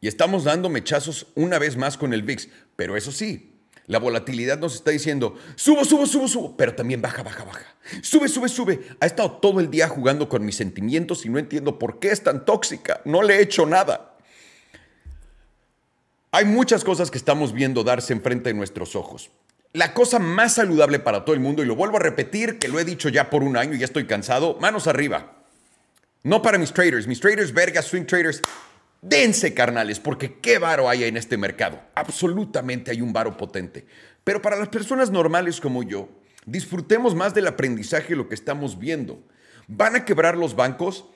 Y 0.00 0.08
estamos 0.08 0.44
dando 0.44 0.68
mechazos 0.68 1.26
una 1.34 1.58
vez 1.58 1.76
más 1.76 1.96
con 1.96 2.12
el 2.12 2.22
VIX. 2.22 2.48
Pero 2.76 2.96
eso 2.96 3.12
sí, 3.12 3.52
la 3.86 3.98
volatilidad 3.98 4.58
nos 4.58 4.74
está 4.74 4.90
diciendo, 4.90 5.36
subo, 5.56 5.84
subo, 5.84 6.06
subo, 6.06 6.26
subo, 6.26 6.56
pero 6.56 6.74
también 6.74 7.02
baja, 7.02 7.22
baja, 7.22 7.44
baja. 7.44 7.76
Sube, 8.02 8.28
sube, 8.28 8.48
sube. 8.48 8.80
Ha 9.00 9.06
estado 9.06 9.32
todo 9.32 9.60
el 9.60 9.70
día 9.70 9.88
jugando 9.88 10.28
con 10.28 10.44
mis 10.44 10.56
sentimientos 10.56 11.24
y 11.26 11.28
no 11.28 11.38
entiendo 11.38 11.78
por 11.78 11.98
qué 11.98 12.10
es 12.10 12.22
tan 12.22 12.44
tóxica. 12.44 13.00
No 13.04 13.22
le 13.22 13.36
he 13.36 13.42
hecho 13.42 13.66
nada. 13.66 14.16
Hay 16.32 16.44
muchas 16.44 16.84
cosas 16.84 17.10
que 17.10 17.18
estamos 17.18 17.52
viendo 17.52 17.82
darse 17.82 18.12
enfrente 18.12 18.50
de 18.50 18.54
nuestros 18.54 18.94
ojos 18.94 19.30
la 19.72 19.94
cosa 19.94 20.18
más 20.18 20.54
saludable 20.54 20.98
para 20.98 21.24
todo 21.24 21.34
el 21.34 21.40
mundo, 21.40 21.62
y 21.62 21.66
lo 21.66 21.76
vuelvo 21.76 21.96
a 21.96 22.00
repetir, 22.00 22.58
que 22.58 22.68
lo 22.68 22.80
he 22.80 22.84
dicho 22.84 23.08
ya 23.08 23.30
por 23.30 23.42
un 23.42 23.56
año 23.56 23.74
y 23.74 23.78
ya 23.78 23.84
estoy 23.84 24.06
cansado, 24.06 24.56
manos 24.60 24.86
arriba. 24.86 25.36
No 26.22 26.42
para 26.42 26.58
mis 26.58 26.72
traders, 26.72 27.06
mis 27.06 27.20
traders, 27.20 27.52
vergas, 27.52 27.86
swing 27.86 28.04
traders, 28.04 28.42
dense 29.00 29.54
carnales, 29.54 30.00
porque 30.00 30.38
qué 30.40 30.58
varo 30.58 30.88
hay 30.88 31.04
en 31.04 31.16
este 31.16 31.36
mercado. 31.36 31.80
Absolutamente 31.94 32.90
hay 32.90 33.00
un 33.00 33.12
varo 33.12 33.36
potente. 33.36 33.86
Pero 34.24 34.42
para 34.42 34.56
las 34.56 34.68
personas 34.68 35.10
normales 35.10 35.60
como 35.60 35.82
yo, 35.82 36.08
disfrutemos 36.44 37.14
más 37.14 37.32
del 37.32 37.46
aprendizaje 37.46 38.10
de 38.10 38.16
lo 38.16 38.28
que 38.28 38.34
estamos 38.34 38.78
viendo. 38.78 39.22
¿Van 39.68 39.96
a 39.96 40.04
quebrar 40.04 40.36
los 40.36 40.56
bancos? 40.56 41.06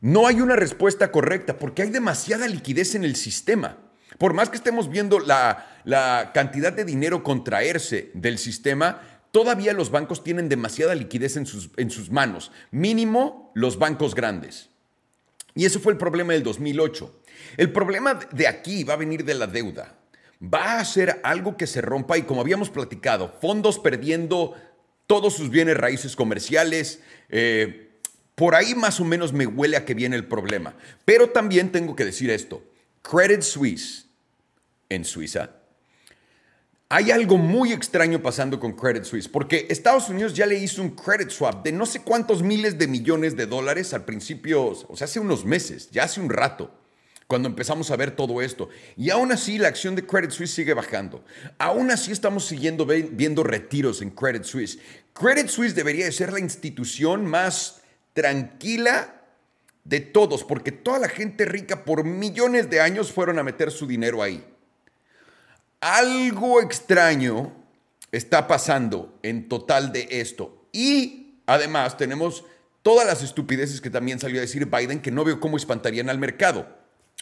No 0.00 0.26
hay 0.26 0.40
una 0.40 0.54
respuesta 0.54 1.10
correcta 1.10 1.58
porque 1.58 1.82
hay 1.82 1.90
demasiada 1.90 2.46
liquidez 2.46 2.94
en 2.94 3.04
el 3.04 3.16
sistema. 3.16 3.78
Por 4.18 4.34
más 4.34 4.50
que 4.50 4.56
estemos 4.56 4.88
viendo 4.88 5.18
la, 5.18 6.30
cantidad 6.34 6.72
de 6.72 6.84
dinero 6.84 7.22
contraerse 7.22 8.10
del 8.14 8.38
sistema, 8.38 9.00
todavía 9.30 9.72
los 9.72 9.90
bancos 9.90 10.22
tienen 10.22 10.48
demasiada 10.48 10.94
liquidez 10.94 11.36
en 11.36 11.46
sus, 11.46 12.10
manos, 12.10 12.52
mínimo 12.70 13.50
los 13.54 13.78
bancos 13.78 14.14
grandes. 14.14 14.68
Y 15.54 15.66
eso 15.66 15.80
fue 15.80 15.92
el 15.92 15.98
problema 15.98 16.32
del 16.32 16.42
2008. 16.42 17.22
El 17.56 17.72
problema 17.72 18.14
de 18.32 18.46
aquí 18.46 18.84
va 18.84 18.94
a 18.94 18.98
venir 18.98 19.24
de 19.24 19.34
la 19.34 19.46
deuda. 19.46 19.94
Va 20.42 20.78
a 20.78 20.84
ser 20.84 21.20
algo 21.22 21.56
que 21.56 21.66
se 21.66 21.80
rompa 21.80 22.18
y 22.18 22.22
como 22.22 22.40
habíamos 22.40 22.70
platicado, 22.70 23.36
fondos 23.40 23.78
perdiendo 23.78 24.54
todos 25.06 25.34
sus 25.34 25.50
bienes 25.50 25.76
raíces 25.76 26.16
comerciales. 26.16 27.00
Eh, 27.28 27.90
por 28.34 28.54
ahí 28.54 28.74
más 28.74 28.98
o 28.98 29.04
menos 29.04 29.32
me 29.32 29.46
huele 29.46 29.76
a 29.76 29.84
que 29.84 29.94
viene 29.94 30.16
el 30.16 30.26
problema. 30.26 30.74
Pero 31.04 31.30
también 31.30 31.70
tengo 31.70 31.94
que 31.94 32.04
decir 32.04 32.30
esto. 32.30 32.62
Credit 33.02 33.42
Suisse 33.42 34.06
en 34.88 35.04
Suiza. 35.04 35.50
Hay 36.88 37.10
algo 37.10 37.38
muy 37.38 37.72
extraño 37.72 38.22
pasando 38.22 38.60
con 38.60 38.72
Credit 38.72 39.04
Suisse, 39.04 39.26
porque 39.26 39.66
Estados 39.70 40.10
Unidos 40.10 40.34
ya 40.34 40.44
le 40.44 40.58
hizo 40.58 40.82
un 40.82 40.90
credit 40.90 41.30
swap 41.30 41.64
de 41.64 41.72
no 41.72 41.86
sé 41.86 42.02
cuántos 42.02 42.42
miles 42.42 42.76
de 42.76 42.86
millones 42.86 43.34
de 43.34 43.46
dólares 43.46 43.94
al 43.94 44.04
principio, 44.04 44.62
o 44.66 44.94
sea, 44.94 45.06
hace 45.06 45.18
unos 45.18 45.46
meses, 45.46 45.90
ya 45.90 46.04
hace 46.04 46.20
un 46.20 46.28
rato, 46.28 46.70
cuando 47.26 47.48
empezamos 47.48 47.90
a 47.90 47.96
ver 47.96 48.14
todo 48.14 48.42
esto. 48.42 48.68
Y 48.94 49.08
aún 49.08 49.32
así 49.32 49.56
la 49.56 49.68
acción 49.68 49.94
de 49.94 50.04
Credit 50.04 50.32
Suisse 50.32 50.52
sigue 50.52 50.74
bajando. 50.74 51.24
Aún 51.56 51.90
así 51.90 52.12
estamos 52.12 52.44
siguiendo 52.44 52.84
viendo 52.84 53.42
retiros 53.42 54.02
en 54.02 54.10
Credit 54.10 54.44
Suisse. 54.44 54.78
Credit 55.14 55.48
Suisse 55.48 55.74
debería 55.74 56.04
de 56.04 56.12
ser 56.12 56.30
la 56.30 56.40
institución 56.40 57.24
más 57.24 57.80
tranquila 58.12 59.21
de 59.84 60.00
todos, 60.00 60.44
porque 60.44 60.72
toda 60.72 60.98
la 60.98 61.08
gente 61.08 61.44
rica 61.44 61.84
por 61.84 62.04
millones 62.04 62.70
de 62.70 62.80
años 62.80 63.12
fueron 63.12 63.38
a 63.38 63.42
meter 63.42 63.70
su 63.70 63.86
dinero 63.86 64.22
ahí. 64.22 64.44
Algo 65.80 66.60
extraño 66.60 67.52
está 68.12 68.46
pasando 68.46 69.18
en 69.22 69.48
total 69.48 69.92
de 69.92 70.06
esto. 70.10 70.66
Y 70.70 71.40
además 71.46 71.96
tenemos 71.96 72.44
todas 72.82 73.06
las 73.06 73.22
estupideces 73.22 73.80
que 73.80 73.90
también 73.90 74.20
salió 74.20 74.38
a 74.38 74.42
decir 74.42 74.66
Biden 74.66 75.00
que 75.00 75.10
no 75.10 75.24
veo 75.24 75.40
cómo 75.40 75.56
espantarían 75.56 76.08
al 76.08 76.18
mercado. 76.18 76.66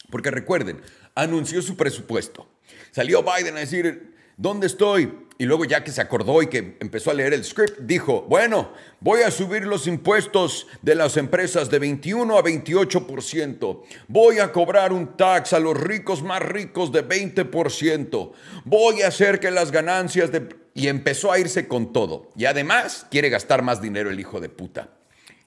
Porque 0.09 0.29
recuerden, 0.31 0.81
anunció 1.15 1.61
su 1.61 1.75
presupuesto. 1.75 2.47
Salió 2.91 3.23
Biden 3.23 3.57
a 3.57 3.61
decir, 3.61 4.15
¿dónde 4.37 4.67
estoy? 4.67 5.27
Y 5.41 5.45
luego 5.45 5.65
ya 5.65 5.83
que 5.83 5.91
se 5.91 6.01
acordó 6.01 6.43
y 6.43 6.49
que 6.49 6.77
empezó 6.79 7.09
a 7.09 7.15
leer 7.15 7.33
el 7.33 7.43
script, 7.43 7.79
dijo, 7.79 8.27
bueno, 8.29 8.73
voy 8.99 9.23
a 9.23 9.31
subir 9.31 9.65
los 9.65 9.87
impuestos 9.87 10.67
de 10.83 10.93
las 10.93 11.17
empresas 11.17 11.71
de 11.71 11.79
21 11.79 12.37
a 12.37 12.43
28%. 12.43 13.81
Voy 14.07 14.37
a 14.37 14.51
cobrar 14.51 14.93
un 14.93 15.17
tax 15.17 15.53
a 15.53 15.59
los 15.59 15.75
ricos 15.75 16.21
más 16.21 16.43
ricos 16.43 16.91
de 16.91 17.03
20%. 17.03 18.31
Voy 18.65 19.01
a 19.01 19.07
hacer 19.07 19.39
que 19.39 19.49
las 19.49 19.71
ganancias 19.71 20.31
de... 20.31 20.47
Y 20.75 20.89
empezó 20.89 21.31
a 21.31 21.39
irse 21.39 21.67
con 21.67 21.91
todo. 21.91 22.29
Y 22.35 22.45
además 22.45 23.07
quiere 23.09 23.29
gastar 23.29 23.63
más 23.63 23.81
dinero 23.81 24.11
el 24.11 24.19
hijo 24.19 24.39
de 24.39 24.49
puta. 24.49 24.91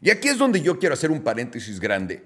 Y 0.03 0.11
aquí 0.11 0.27
es 0.27 0.39
donde 0.39 0.61
yo 0.61 0.81
quiero 0.81 0.95
hacer 0.95 1.13
un 1.13 1.23
paréntesis 1.23 1.79
grande. 1.79 2.25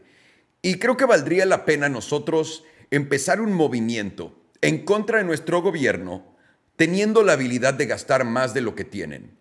Y 0.62 0.76
creo 0.76 0.96
que 0.96 1.04
valdría 1.04 1.44
la 1.44 1.66
pena 1.66 1.90
nosotros 1.90 2.64
empezar 2.90 3.42
un 3.42 3.52
movimiento 3.52 4.32
en 4.62 4.86
contra 4.86 5.18
de 5.18 5.24
nuestro 5.24 5.60
gobierno 5.60 6.37
teniendo 6.78 7.24
la 7.24 7.32
habilidad 7.32 7.74
de 7.74 7.86
gastar 7.86 8.24
más 8.24 8.54
de 8.54 8.60
lo 8.60 8.76
que 8.76 8.84
tienen. 8.84 9.36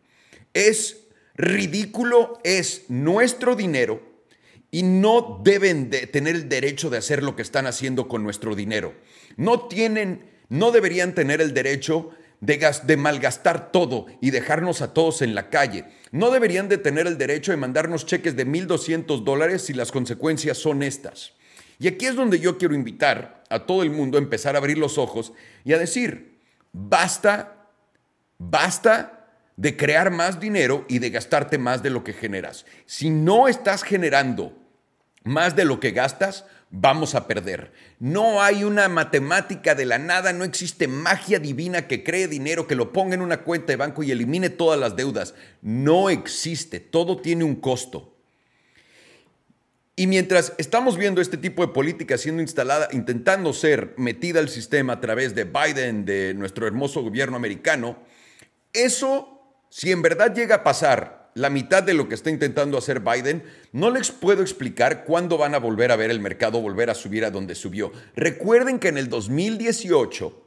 Es 0.55 1.03
ridículo, 1.35 2.39
es 2.43 2.85
nuestro 2.89 3.55
dinero 3.55 4.01
y 4.71 4.81
no 4.81 5.39
deben 5.43 5.91
de 5.91 6.07
tener 6.07 6.35
el 6.35 6.49
derecho 6.49 6.89
de 6.89 6.97
hacer 6.97 7.21
lo 7.21 7.35
que 7.35 7.43
están 7.43 7.67
haciendo 7.67 8.07
con 8.07 8.23
nuestro 8.23 8.55
dinero. 8.55 8.95
No 9.35 9.67
tienen, 9.67 10.31
no 10.49 10.71
deberían 10.71 11.13
tener 11.13 11.39
el 11.39 11.53
derecho 11.53 12.09
de, 12.41 12.57
de, 12.83 12.97
malgastar 12.97 13.71
todo 13.71 14.07
y 14.19 14.31
dejarnos 14.31 14.81
a 14.81 14.95
todos 14.95 15.21
en 15.21 15.35
la 15.35 15.51
calle. 15.51 15.85
No 16.11 16.31
deberían 16.31 16.69
de 16.69 16.79
tener 16.79 17.05
el 17.05 17.19
derecho 17.19 17.51
de 17.51 17.57
mandarnos 17.57 18.07
cheques 18.07 18.35
de 18.35 18.47
1.200 18.47 19.23
dólares 19.23 19.61
si 19.61 19.73
las 19.73 19.91
consecuencias 19.91 20.57
son 20.57 20.81
estas. 20.81 21.33
Y 21.77 21.87
aquí 21.87 22.07
es 22.07 22.15
donde 22.15 22.39
yo 22.39 22.57
quiero 22.57 22.73
invitar 22.73 23.43
a 23.51 23.67
todo 23.67 23.83
el 23.83 23.91
mundo 23.91 24.17
a 24.17 24.21
empezar 24.21 24.55
a 24.55 24.57
abrir 24.57 24.79
los 24.79 24.97
ojos 24.97 25.33
y 25.63 25.73
a 25.73 25.77
decir, 25.77 26.36
Basta, 26.79 27.69
basta 28.37 29.31
de 29.55 29.75
crear 29.75 30.11
más 30.11 30.39
dinero 30.39 30.85
y 30.87 30.99
de 30.99 31.09
gastarte 31.09 31.57
más 31.57 31.81
de 31.81 31.89
lo 31.89 32.03
que 32.03 32.13
generas. 32.13 32.67
Si 32.85 33.09
no 33.09 33.47
estás 33.47 33.81
generando 33.81 34.55
más 35.23 35.55
de 35.55 35.65
lo 35.65 35.79
que 35.79 35.89
gastas, 35.89 36.45
vamos 36.69 37.15
a 37.15 37.25
perder. 37.25 37.73
No 37.99 38.43
hay 38.43 38.63
una 38.63 38.89
matemática 38.89 39.73
de 39.73 39.85
la 39.87 39.97
nada, 39.97 40.33
no 40.33 40.43
existe 40.43 40.87
magia 40.87 41.39
divina 41.39 41.87
que 41.87 42.03
cree 42.03 42.27
dinero, 42.27 42.67
que 42.67 42.75
lo 42.75 42.93
ponga 42.93 43.15
en 43.15 43.23
una 43.23 43.41
cuenta 43.41 43.73
de 43.73 43.77
banco 43.77 44.03
y 44.03 44.11
elimine 44.11 44.51
todas 44.51 44.79
las 44.79 44.95
deudas. 44.95 45.33
No 45.63 46.11
existe, 46.11 46.79
todo 46.79 47.17
tiene 47.17 47.43
un 47.43 47.55
costo. 47.55 48.16
Y 49.99 50.05
mientras 50.05 50.53
estamos 50.59 50.95
viendo 50.95 51.21
este 51.21 51.37
tipo 51.37 51.65
de 51.65 51.73
política 51.73 52.19
siendo 52.19 52.43
instalada, 52.43 52.87
intentando 52.91 53.51
ser 53.51 53.95
metida 53.97 54.39
al 54.39 54.47
sistema 54.47 54.93
a 54.93 55.01
través 55.01 55.33
de 55.33 55.43
Biden, 55.43 56.05
de 56.05 56.35
nuestro 56.35 56.67
hermoso 56.67 57.01
gobierno 57.01 57.35
americano, 57.35 57.97
eso, 58.73 59.41
si 59.71 59.91
en 59.91 60.03
verdad 60.03 60.35
llega 60.35 60.57
a 60.57 60.63
pasar 60.63 61.31
la 61.33 61.49
mitad 61.49 61.81
de 61.81 61.95
lo 61.95 62.07
que 62.07 62.13
está 62.13 62.29
intentando 62.29 62.77
hacer 62.77 62.99
Biden, 62.99 63.43
no 63.71 63.89
les 63.89 64.11
puedo 64.11 64.43
explicar 64.43 65.03
cuándo 65.03 65.35
van 65.35 65.55
a 65.55 65.59
volver 65.59 65.91
a 65.91 65.95
ver 65.95 66.11
el 66.11 66.19
mercado, 66.19 66.61
volver 66.61 66.91
a 66.91 66.95
subir 66.95 67.25
a 67.25 67.31
donde 67.31 67.55
subió. 67.55 67.91
Recuerden 68.15 68.77
que 68.77 68.89
en 68.89 68.99
el 68.99 69.09
2018, 69.09 70.43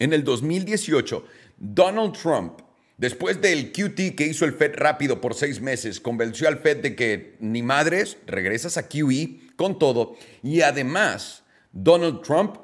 en 0.00 0.12
el 0.12 0.24
2018, 0.24 1.24
Donald 1.58 2.12
Trump 2.20 2.58
Después 2.96 3.40
del 3.40 3.72
QT 3.72 4.14
que 4.14 4.26
hizo 4.26 4.44
el 4.44 4.52
Fed 4.52 4.74
rápido 4.76 5.20
por 5.20 5.34
seis 5.34 5.60
meses, 5.60 5.98
convenció 5.98 6.46
al 6.46 6.58
Fed 6.58 6.78
de 6.78 6.94
que 6.94 7.36
ni 7.40 7.62
madres, 7.62 8.18
regresas 8.26 8.76
a 8.76 8.88
QE 8.88 9.40
con 9.56 9.78
todo. 9.78 10.16
Y 10.42 10.60
además, 10.60 11.42
Donald 11.72 12.22
Trump 12.22 12.58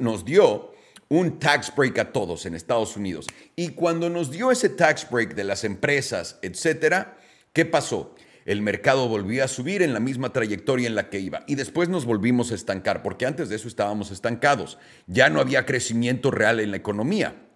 nos 0.00 0.24
dio 0.24 0.72
un 1.08 1.38
tax 1.38 1.72
break 1.74 1.98
a 1.98 2.12
todos 2.12 2.46
en 2.46 2.54
Estados 2.54 2.96
Unidos. 2.96 3.26
Y 3.56 3.70
cuando 3.70 4.08
nos 4.08 4.30
dio 4.30 4.50
ese 4.50 4.70
tax 4.70 5.08
break 5.10 5.34
de 5.34 5.44
las 5.44 5.64
empresas, 5.64 6.38
etcétera, 6.42 7.18
¿qué 7.52 7.66
pasó? 7.66 8.14
El 8.46 8.62
mercado 8.62 9.08
volvió 9.08 9.44
a 9.44 9.48
subir 9.48 9.82
en 9.82 9.92
la 9.92 10.00
misma 10.00 10.32
trayectoria 10.32 10.86
en 10.86 10.94
la 10.94 11.10
que 11.10 11.20
iba 11.20 11.44
y 11.46 11.54
después 11.54 11.90
nos 11.90 12.06
volvimos 12.06 12.50
a 12.50 12.54
estancar, 12.54 13.02
porque 13.02 13.26
antes 13.26 13.50
de 13.50 13.56
eso 13.56 13.68
estábamos 13.68 14.10
estancados. 14.10 14.78
Ya 15.06 15.28
no 15.28 15.40
había 15.40 15.66
crecimiento 15.66 16.30
real 16.30 16.58
en 16.60 16.70
la 16.70 16.78
economía. 16.78 17.47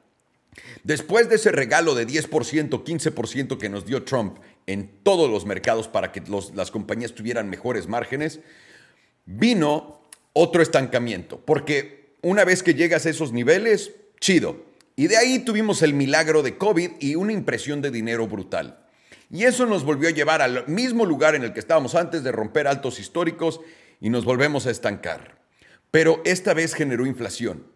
Después 0.85 1.29
de 1.29 1.37
ese 1.37 1.53
regalo 1.53 1.95
de 1.95 2.07
10%, 2.07 2.85
15% 2.85 3.59
que 3.59 3.69
nos 3.69 3.87
dio 3.87 4.05
Trump 4.05 4.39
en 4.67 4.91
todos 5.03 5.31
los 5.31 5.47
mercados 5.47 5.89
para 5.89 6.13
que 6.13 6.23
las 6.55 6.71
compañías 6.71 7.15
tuvieran 7.15 7.49
mejores 7.49 7.89
márgenes, 7.89 8.41
vino 9.25 10.03
otro 10.33 10.63
estancamiento, 10.63 11.41
porque 11.45 12.17
una 12.23 12.45
vez 12.45 12.63
que 12.63 12.75
llegas 12.75 13.07
a 13.07 13.11
esos 13.11 13.33
niveles, 13.33 13.93
chido. 14.21 14.65
Y 14.95 15.07
de 15.07 15.17
ahí 15.17 15.39
tuvimos 15.41 15.83
el 15.83 15.95
milagro 15.95 16.43
de 16.43 16.59
COVID 16.59 16.93
y 17.01 17.15
una 17.15 17.33
impresión 17.33 17.81
de 17.81 17.91
dinero 17.91 18.29
brutal. 18.29 18.79
Y 19.31 19.45
eso 19.45 19.65
nos 19.65 19.85
volvió 19.85 20.09
a 20.09 20.13
llevar 20.13 20.43
al 20.43 20.67
mismo 20.69 21.07
lugar 21.07 21.35
en 21.35 21.43
el 21.43 21.55
que 21.55 21.61
estábamos 21.61 21.95
antes 21.95 22.23
de 22.23 22.33
romper 22.33 22.69
altos 22.69 23.01
históricos 23.01 23.61
y 24.01 24.11
nos 24.11 24.25
volvemos 24.25 24.67
a 24.67 24.71
estancar. 24.71 25.39
Pero 25.91 26.21
esta 26.25 26.53
vez 26.53 26.75
generó 26.75 27.07
inflación. 27.07 27.67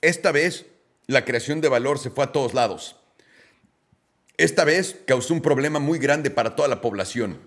Esta 0.00 0.32
vez 0.32 0.66
la 1.06 1.24
creación 1.24 1.60
de 1.60 1.68
valor 1.68 1.98
se 1.98 2.10
fue 2.10 2.24
a 2.24 2.32
todos 2.32 2.54
lados. 2.54 2.96
Esta 4.36 4.64
vez 4.64 5.00
causó 5.06 5.34
un 5.34 5.42
problema 5.42 5.78
muy 5.78 5.98
grande 5.98 6.30
para 6.30 6.56
toda 6.56 6.68
la 6.68 6.80
población. 6.80 7.38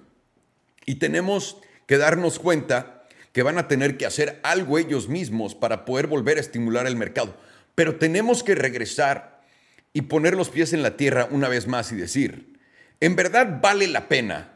Y 0.85 0.95
tenemos 0.95 1.57
que 1.87 1.97
darnos 1.97 2.39
cuenta 2.39 3.03
que 3.33 3.43
van 3.43 3.57
a 3.57 3.67
tener 3.67 3.97
que 3.97 4.05
hacer 4.05 4.39
algo 4.43 4.77
ellos 4.77 5.09
mismos 5.09 5.55
para 5.55 5.83
poder 5.83 6.07
volver 6.07 6.37
a 6.37 6.41
estimular 6.41 6.87
el 6.87 6.95
mercado. 6.95 7.35
Pero 7.75 7.97
tenemos 7.97 8.43
que 8.43 8.55
regresar 8.55 9.41
y 9.91 10.03
poner 10.03 10.35
los 10.35 10.49
pies 10.49 10.73
en 10.73 10.83
la 10.83 10.95
tierra 10.95 11.27
una 11.31 11.49
vez 11.49 11.67
más 11.67 11.91
y 11.91 11.95
decir, 11.95 12.59
en 12.99 13.15
verdad 13.15 13.59
vale 13.61 13.87
la 13.87 14.07
pena 14.07 14.53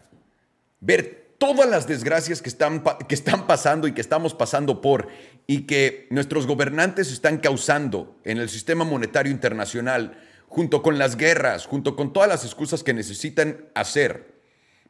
ver 0.80 1.19
todas 1.40 1.68
las 1.68 1.88
desgracias 1.88 2.44
que 2.44 2.50
están, 2.50 2.84
que 3.08 3.16
están 3.16 3.48
pasando 3.48 3.88
y 3.88 3.94
que 3.94 4.02
estamos 4.02 4.36
pasando 4.36 4.82
por 4.82 5.08
y 5.48 5.66
que 5.66 6.06
nuestros 6.12 6.46
gobernantes 6.46 7.12
están 7.12 7.40
causando 7.40 8.20
en 8.24 8.38
el 8.38 8.50
sistema 8.50 8.84
monetario 8.84 9.32
internacional, 9.32 10.22
junto 10.48 10.84
con 10.84 11.00
las 11.00 11.16
guerras, 11.16 11.66
junto 11.66 11.96
con 11.96 12.14
todas 12.14 12.30
las 12.30 12.44
excusas 12.44 12.84
que 12.84 12.94
necesitan 12.94 13.70
hacer 13.74 14.40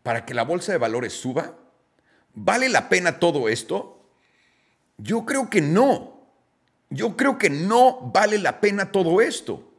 para 0.04 0.26
que 0.26 0.34
la 0.34 0.44
bolsa 0.44 0.72
de 0.72 0.78
valores 0.78 1.14
suba? 1.14 1.58
¿Vale 2.34 2.68
la 2.68 2.90
pena 2.90 3.20
todo 3.20 3.48
esto? 3.48 4.10
Yo 4.98 5.26
creo 5.26 5.50
que 5.50 5.62
no. 5.62 6.20
Yo 6.90 7.16
creo 7.16 7.38
que 7.38 7.50
no 7.50 8.12
vale 8.12 8.40
la 8.40 8.60
pena 8.60 8.92
todo 8.92 9.22
esto. 9.22 9.72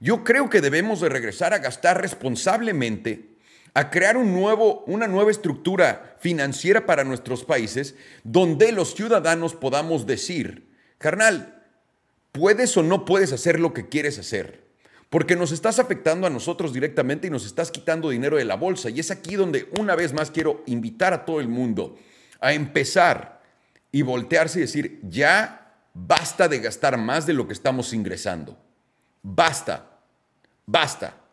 Yo 0.00 0.24
creo 0.24 0.48
que 0.48 0.60
debemos 0.60 1.00
de 1.00 1.10
regresar 1.10 1.52
a 1.52 1.58
gastar 1.58 2.00
responsablemente 2.00 3.33
a 3.74 3.90
crear 3.90 4.16
un 4.16 4.32
nuevo, 4.32 4.84
una 4.86 5.08
nueva 5.08 5.32
estructura 5.32 6.16
financiera 6.20 6.86
para 6.86 7.02
nuestros 7.02 7.44
países 7.44 7.96
donde 8.22 8.70
los 8.70 8.94
ciudadanos 8.94 9.54
podamos 9.54 10.06
decir, 10.06 10.70
carnal, 10.98 11.62
puedes 12.30 12.76
o 12.76 12.84
no 12.84 13.04
puedes 13.04 13.32
hacer 13.32 13.58
lo 13.58 13.74
que 13.74 13.88
quieres 13.88 14.18
hacer. 14.18 14.62
Porque 15.10 15.36
nos 15.36 15.52
estás 15.52 15.78
afectando 15.78 16.26
a 16.26 16.30
nosotros 16.30 16.72
directamente 16.72 17.26
y 17.26 17.30
nos 17.30 17.46
estás 17.46 17.70
quitando 17.70 18.10
dinero 18.10 18.36
de 18.36 18.44
la 18.44 18.56
bolsa. 18.56 18.90
Y 18.90 19.00
es 19.00 19.10
aquí 19.10 19.34
donde 19.36 19.68
una 19.78 19.94
vez 19.94 20.12
más 20.12 20.30
quiero 20.30 20.62
invitar 20.66 21.12
a 21.12 21.24
todo 21.24 21.40
el 21.40 21.48
mundo 21.48 21.98
a 22.40 22.52
empezar 22.52 23.40
y 23.92 24.02
voltearse 24.02 24.58
y 24.58 24.62
decir, 24.62 25.00
ya 25.02 25.76
basta 25.94 26.48
de 26.48 26.58
gastar 26.60 26.96
más 26.96 27.26
de 27.26 27.32
lo 27.32 27.46
que 27.46 27.52
estamos 27.52 27.92
ingresando. 27.92 28.58
Basta, 29.22 29.98
basta 30.66 31.23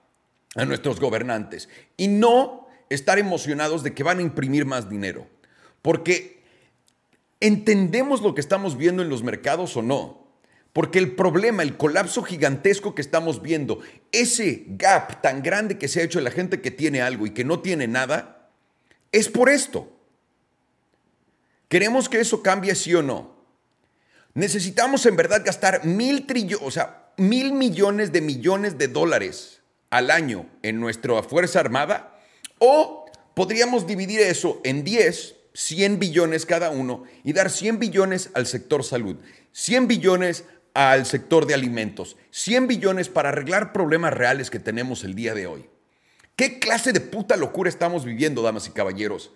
a 0.56 0.66
nuestros 0.66 1.00
gobernantes 1.00 1.70
y 1.98 2.08
no 2.08 2.68
estar 2.90 3.20
emocionados 3.20 3.84
de 3.84 3.94
que 3.94 4.04
van 4.04 4.20
a 4.20 4.22
imprimir 4.22 4.66
más 4.66 4.90
dinero. 4.90 5.28
Porque 5.82 6.42
entendemos 7.40 8.22
lo 8.22 8.36
que 8.36 8.42
estamos 8.42 8.78
viendo 8.78 9.02
en 9.02 9.10
los 9.10 9.24
mercados 9.24 9.78
o 9.78 9.82
no. 9.82 10.22
Porque 10.74 11.00
el 11.00 11.16
problema, 11.16 11.64
el 11.64 11.76
colapso 11.76 12.24
gigantesco 12.24 12.96
que 12.96 13.02
estamos 13.02 13.42
viendo, 13.42 13.80
ese 14.12 14.66
gap 14.68 15.22
tan 15.22 15.42
grande 15.42 15.78
que 15.78 15.88
se 15.88 16.00
ha 16.00 16.04
hecho 16.04 16.20
en 16.20 16.26
la 16.26 16.32
gente 16.32 16.62
que 16.62 16.72
tiene 16.72 17.02
algo 17.02 17.26
y 17.26 17.32
que 17.32 17.44
no 17.44 17.60
tiene 17.60 17.88
nada, 17.88 18.50
es 19.12 19.28
por 19.28 19.50
esto. 19.50 19.92
¿Queremos 21.68 22.08
que 22.08 22.20
eso 22.20 22.42
cambie 22.42 22.76
sí 22.76 22.94
o 22.94 23.02
no? 23.02 23.36
Necesitamos 24.34 25.06
en 25.06 25.18
verdad 25.18 25.44
gastar 25.44 25.86
mil 25.86 26.26
trillones, 26.26 26.66
o 26.66 26.72
sea, 26.72 27.12
mil 27.18 27.52
millones 27.52 28.14
de 28.14 28.22
millones 28.22 28.78
de 28.78 28.88
dólares 28.88 29.61
al 29.92 30.10
año 30.10 30.48
en 30.64 30.80
nuestra 30.80 31.22
Fuerza 31.22 31.60
Armada 31.60 32.20
o 32.58 33.06
podríamos 33.36 33.86
dividir 33.86 34.22
eso 34.22 34.60
en 34.64 34.84
10, 34.84 35.36
100 35.54 36.00
billones 36.00 36.46
cada 36.48 36.72
uno 36.72 37.04
y 37.24 37.34
dar 37.34 37.52
100 37.52 37.78
billones 37.78 38.32
al 38.34 38.48
sector 38.48 38.84
salud, 38.84 39.18
100 39.52 39.88
billones 39.88 40.46
al 40.74 41.06
sector 41.06 41.46
de 41.46 41.54
alimentos, 41.54 42.18
100 42.32 42.68
billones 42.68 43.10
para 43.10 43.30
arreglar 43.30 43.74
problemas 43.74 44.14
reales 44.14 44.50
que 44.50 44.60
tenemos 44.60 45.04
el 45.04 45.14
día 45.14 45.34
de 45.34 45.46
hoy. 45.46 45.70
¿Qué 46.38 46.60
clase 46.60 46.94
de 46.94 47.02
puta 47.02 47.36
locura 47.36 47.70
estamos 47.70 48.06
viviendo, 48.06 48.42
damas 48.42 48.68
y 48.68 48.72
caballeros? 48.72 49.32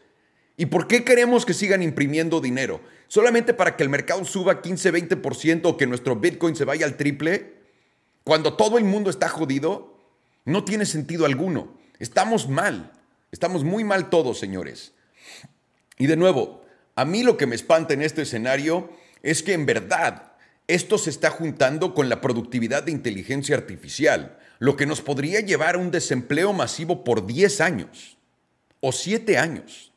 ¿Y 0.58 0.68
por 0.68 0.88
qué 0.88 1.04
queremos 1.04 1.46
que 1.46 1.54
sigan 1.54 1.84
imprimiendo 1.84 2.40
dinero? 2.40 2.80
¿Solamente 3.10 3.54
para 3.54 3.76
que 3.76 3.84
el 3.84 3.90
mercado 3.90 4.24
suba 4.24 4.62
15, 4.62 4.94
20% 4.94 5.62
o 5.66 5.76
que 5.76 5.86
nuestro 5.86 6.16
Bitcoin 6.16 6.56
se 6.56 6.64
vaya 6.64 6.86
al 6.86 6.96
triple? 6.96 7.56
Cuando 8.24 8.56
todo 8.56 8.78
el 8.78 8.86
mundo 8.86 9.10
está 9.10 9.28
jodido, 9.28 9.95
no 10.46 10.64
tiene 10.64 10.86
sentido 10.86 11.26
alguno. 11.26 11.78
Estamos 12.00 12.48
mal. 12.48 12.92
Estamos 13.32 13.64
muy 13.64 13.84
mal 13.84 14.10
todos, 14.10 14.40
señores. 14.40 14.94
Y 15.98 16.08
de 16.08 16.16
nuevo, 16.16 16.64
a 16.96 17.04
mí 17.04 17.24
lo 17.24 17.36
que 17.36 17.48
me 17.48 17.56
espanta 17.56 17.94
en 17.94 18.02
este 18.02 18.22
escenario 18.22 18.90
es 19.24 19.44
que 19.44 19.54
en 19.54 19.66
verdad 19.66 20.34
esto 20.68 20.98
se 20.98 21.10
está 21.10 21.30
juntando 21.30 21.94
con 21.94 22.10
la 22.10 22.22
productividad 22.22 22.84
de 22.84 22.92
inteligencia 22.92 23.56
artificial, 23.56 24.40
lo 24.60 24.76
que 24.78 24.86
nos 24.86 25.02
podría 25.02 25.42
llevar 25.42 25.76
a 25.76 25.80
un 25.80 25.92
desempleo 25.92 26.54
masivo 26.54 27.04
por 27.04 27.26
10 27.26 27.62
años 27.62 28.18
o 28.80 28.92
7 28.92 29.38
años. 29.38 29.92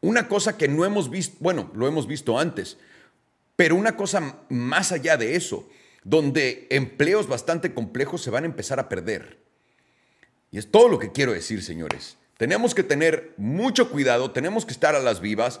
Una 0.00 0.28
cosa 0.28 0.56
que 0.56 0.68
no 0.68 0.84
hemos 0.84 1.10
visto, 1.10 1.36
bueno, 1.40 1.70
lo 1.74 1.86
hemos 1.86 2.06
visto 2.06 2.38
antes, 2.38 2.76
pero 3.56 3.76
una 3.76 3.96
cosa 3.96 4.38
más 4.48 4.90
allá 4.92 5.16
de 5.16 5.36
eso, 5.36 5.68
donde 6.04 6.66
empleos 6.70 7.28
bastante 7.28 7.74
complejos 7.74 8.22
se 8.22 8.30
van 8.30 8.44
a 8.44 8.46
empezar 8.46 8.80
a 8.80 8.88
perder. 8.88 9.38
Y 10.50 10.58
es 10.58 10.70
todo 10.70 10.88
lo 10.88 10.98
que 10.98 11.12
quiero 11.12 11.32
decir, 11.32 11.62
señores. 11.62 12.18
Tenemos 12.36 12.74
que 12.74 12.82
tener 12.82 13.34
mucho 13.36 13.90
cuidado, 13.90 14.32
tenemos 14.32 14.66
que 14.66 14.72
estar 14.72 14.94
a 14.94 15.00
las 15.00 15.20
vivas, 15.20 15.60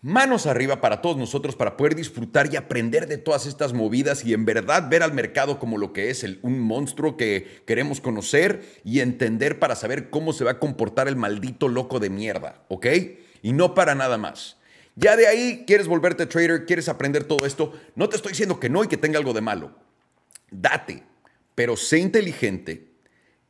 manos 0.00 0.46
arriba 0.46 0.80
para 0.80 1.00
todos 1.00 1.16
nosotros 1.16 1.56
para 1.56 1.76
poder 1.76 1.94
disfrutar 1.94 2.52
y 2.52 2.56
aprender 2.56 3.06
de 3.06 3.16
todas 3.16 3.46
estas 3.46 3.72
movidas 3.72 4.24
y 4.24 4.34
en 4.34 4.44
verdad 4.44 4.88
ver 4.90 5.02
al 5.02 5.14
mercado 5.14 5.58
como 5.58 5.78
lo 5.78 5.92
que 5.92 6.10
es 6.10 6.24
un 6.42 6.60
monstruo 6.60 7.16
que 7.16 7.62
queremos 7.66 8.00
conocer 8.00 8.64
y 8.84 9.00
entender 9.00 9.58
para 9.58 9.76
saber 9.76 10.10
cómo 10.10 10.32
se 10.32 10.44
va 10.44 10.52
a 10.52 10.58
comportar 10.58 11.08
el 11.08 11.16
maldito 11.16 11.68
loco 11.68 12.00
de 12.00 12.10
mierda, 12.10 12.64
¿ok? 12.68 12.86
Y 13.42 13.52
no 13.52 13.74
para 13.74 13.94
nada 13.94 14.18
más. 14.18 14.58
Ya 14.96 15.16
de 15.16 15.26
ahí 15.26 15.64
quieres 15.66 15.88
volverte 15.88 16.26
trader, 16.26 16.66
quieres 16.66 16.88
aprender 16.88 17.24
todo 17.24 17.46
esto. 17.46 17.72
No 17.96 18.08
te 18.08 18.16
estoy 18.16 18.32
diciendo 18.32 18.60
que 18.60 18.68
no 18.68 18.84
y 18.84 18.88
que 18.88 18.96
tenga 18.96 19.18
algo 19.18 19.32
de 19.32 19.40
malo. 19.40 19.76
Date, 20.50 21.02
pero 21.54 21.76
sé 21.76 21.98
inteligente 21.98 22.88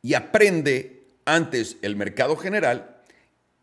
y 0.01 0.15
aprende 0.15 1.03
antes 1.25 1.77
el 1.81 1.95
mercado 1.95 2.35
general 2.35 3.01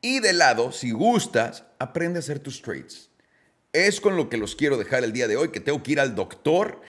y 0.01 0.21
de 0.21 0.33
lado, 0.33 0.73
si 0.73 0.90
gustas, 0.90 1.64
aprende 1.79 2.18
a 2.18 2.21
hacer 2.21 2.40
tus 2.40 2.61
trades. 2.61 3.11
Es 3.73 4.01
con 4.01 4.16
lo 4.16 4.29
que 4.29 4.37
los 4.37 4.57
quiero 4.57 4.77
dejar 4.77 5.05
el 5.05 5.12
día 5.12 5.29
de 5.29 5.37
hoy, 5.37 5.51
que 5.51 5.61
tengo 5.61 5.83
que 5.83 5.92
ir 5.92 6.01
al 6.01 6.14
doctor 6.14 6.81